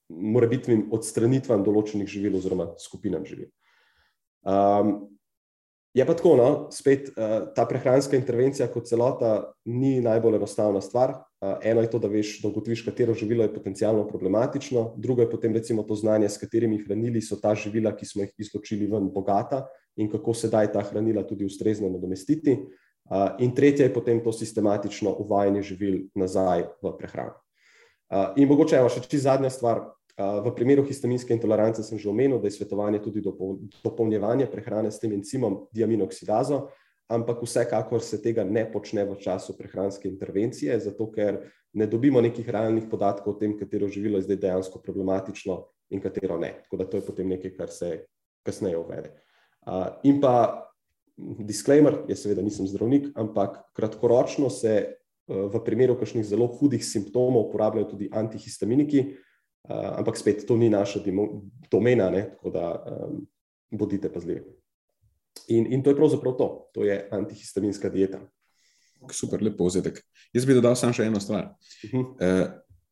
[0.08, 3.48] morebitnim odstranitvam določenih živil oziroma skupinam živil.
[4.46, 5.15] Um,
[5.96, 11.14] Je pa tako, no, spet uh, ta prehranska intervencija kot celota ni najbolj enostavna stvar.
[11.40, 15.30] Uh, eno je to, da veš, da ugotoviš, katero živilo je potencialno problematično, drugo je
[15.30, 19.08] potem recimo to znanje, s katerimi hranili so ta živila, ki smo jih izločili ven,
[19.14, 19.64] bogata
[19.96, 22.58] in kako se da ta hranila tudi ustrezno nadomestiti.
[23.08, 27.40] Uh, in tretje je potem to sistematično uvajanje živil nazaj v prehrano.
[28.10, 29.86] Uh, in mogoče je še čisto zadnja stvar,
[30.16, 33.20] V primeru histaminske intolerance sem že omenil, da je svetovanje tudi
[33.84, 36.70] dopolnjevanje prehrane s tem encimom diaminoksidazo,
[37.12, 41.44] ampak vsekakor se tega ne počne v času prehranske intervencije, zato ker
[41.76, 45.58] ne dobimo nekih realnih podatkov o tem, katero živilo je zdaj dejansko problematično
[45.92, 46.54] in katero ne.
[46.64, 48.06] Tako da to je potem nekaj, kar se
[48.42, 49.12] kasneje uvede.
[50.08, 50.64] In pa
[51.44, 54.96] disclaimer, jaz seveda nisem zdravnik, ampak kratkoročno se
[55.28, 59.16] v primeru kakšnih zelo hudih simptomov uporabljajo tudi antihistaminiki,
[59.66, 61.00] Uh, ampak spet to ni naša
[61.70, 62.22] domena, ne?
[62.30, 63.26] tako da um,
[63.70, 64.44] bodite pazljivi.
[65.48, 68.20] In, in to je pravzaprav to, to je antihistaminska dieta.
[69.10, 69.98] Super, lep povzetek.
[70.32, 71.50] Jaz bi dodal samo še eno stvar.
[71.84, 72.06] Uh -huh.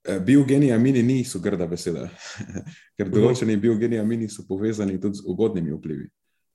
[0.09, 2.09] uh, biogeni amini niso grda beseda,
[2.97, 3.63] ker določeni uh -huh.
[3.63, 6.09] biogeni amini so povezani tudi z ugodnimi vplivi.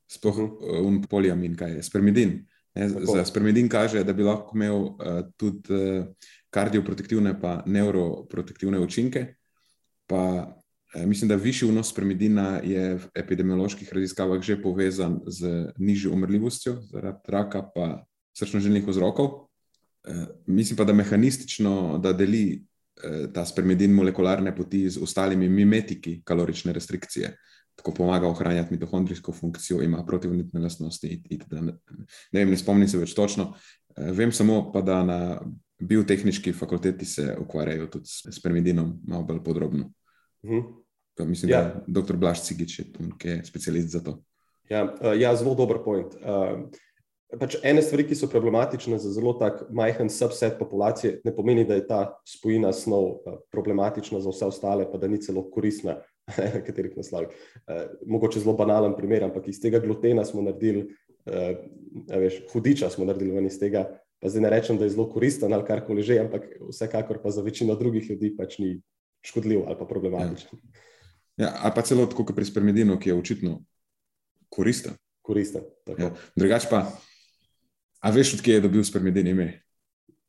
[0.07, 0.86] Sploh uh -huh.
[0.86, 2.45] un poliamin, kaj je spermidin.
[3.13, 4.95] Za spermidin kaže, da bi lahko imel uh,
[5.38, 6.05] tudi uh,
[6.49, 9.38] kardioprotektivne in neuroprotektivne učinke.
[10.10, 10.55] Pa,
[10.95, 16.80] eh, mislim, da višji vnos premedina je v epidemioloških raziskavah že povezan z nižjo umrljivostjo
[16.82, 17.99] zaradi raka in
[18.39, 19.30] srčno-željnih vzrokov.
[20.07, 22.66] Eh, mislim pa, da mehanistično da deli
[23.34, 27.30] ta spermidin molekularne poti z ostalimi mimetiki kalorične restrikcije.
[27.76, 31.22] Tako pomaga ohranjati mitohondrijsko funkcijo, ima protivnitne lastnosti.
[31.30, 31.53] Itd.
[31.62, 31.78] Ne,
[32.34, 33.53] vem, ne spomnim se več točno.
[33.95, 35.20] Vem samo, pa, da na
[35.80, 39.91] biotehnički fakulteti se ukvarjajo tudi s spermidinom, malo bolj podrobno.
[40.45, 40.59] Mhm.
[41.17, 41.83] Pa mislim, ja.
[41.87, 42.15] da dr.
[42.15, 44.21] Blaž Cigič je tukaj specialist za to.
[44.69, 44.85] Ja,
[45.17, 46.15] ja zelo dober point.
[46.15, 46.69] Uh,
[47.29, 51.75] Pač ene stvari, ki so problematične za zelo tak majhen subset populacije, ne pomeni, da
[51.77, 56.47] je ta spojina snov eh, problematična za vse ostale, pa da ni celo koristna na
[56.65, 57.29] katerih naslovih.
[57.67, 60.87] Uh, mogoče zelo banalen primer, ampak iz tega glutena smo naredili,
[61.29, 61.53] uh,
[62.09, 63.85] veš, hudiča smo naredili ven iz tega.
[64.19, 67.45] Pa zdaj ne rečem, da je zelo koristen ali karkoli že, ampak vsekakor pa za
[67.45, 68.79] večino drugih ljudi pač ni
[69.22, 70.49] škodljiv ali pa problematičen.
[71.38, 73.63] Ja, ja ali pa celo tako pri spermidinu, ki je očitno
[74.49, 74.93] koristen.
[75.22, 75.63] Koristen.
[75.97, 76.11] Ja.
[76.36, 76.86] Drugač pa.
[77.99, 79.49] A veš, odkje je dobil spermidin ime?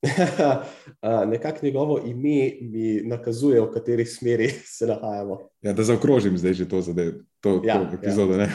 [1.33, 5.49] Nekako njegovo ime mi nakazuje, v kateri smeri se nahajamo.
[5.63, 7.91] Ja, da zaokrožim zdaj že to, je to ja, ja.
[7.95, 8.49] epizodo ja.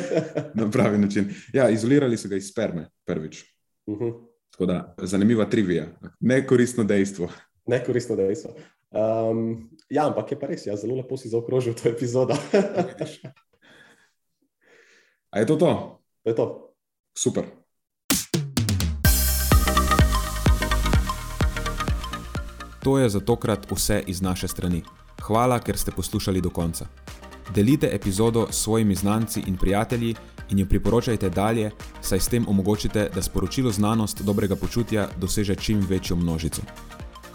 [0.60, 1.34] na pravi način.
[1.52, 3.44] Ja, izolirali so ga iz sperme prvič.
[3.86, 4.04] Uh mhm.
[4.58, 4.66] -huh.
[4.66, 5.86] da, zanimiva trivija,
[6.20, 7.28] nekoristno dejstvo.
[7.66, 8.54] Nekoristno dejstvo.
[8.90, 12.34] Um, ja, ampak je pa res, ja, zelo lepo si zaokrožil to epizodo.
[15.30, 16.00] A je to to?
[16.24, 16.46] To je to.
[17.12, 17.44] Super.
[22.82, 24.82] To je za tokrat vse iz naše strani.
[25.20, 26.86] Hvala, ker ste poslušali do konca.
[27.54, 30.14] Delite epizodo s svojimi znanci in prijatelji
[30.50, 31.70] in jo priporočajte dalje,
[32.00, 36.62] saj s tem omogočite, da sporočilo znanost dobrega počutja doseže čim večjo množico.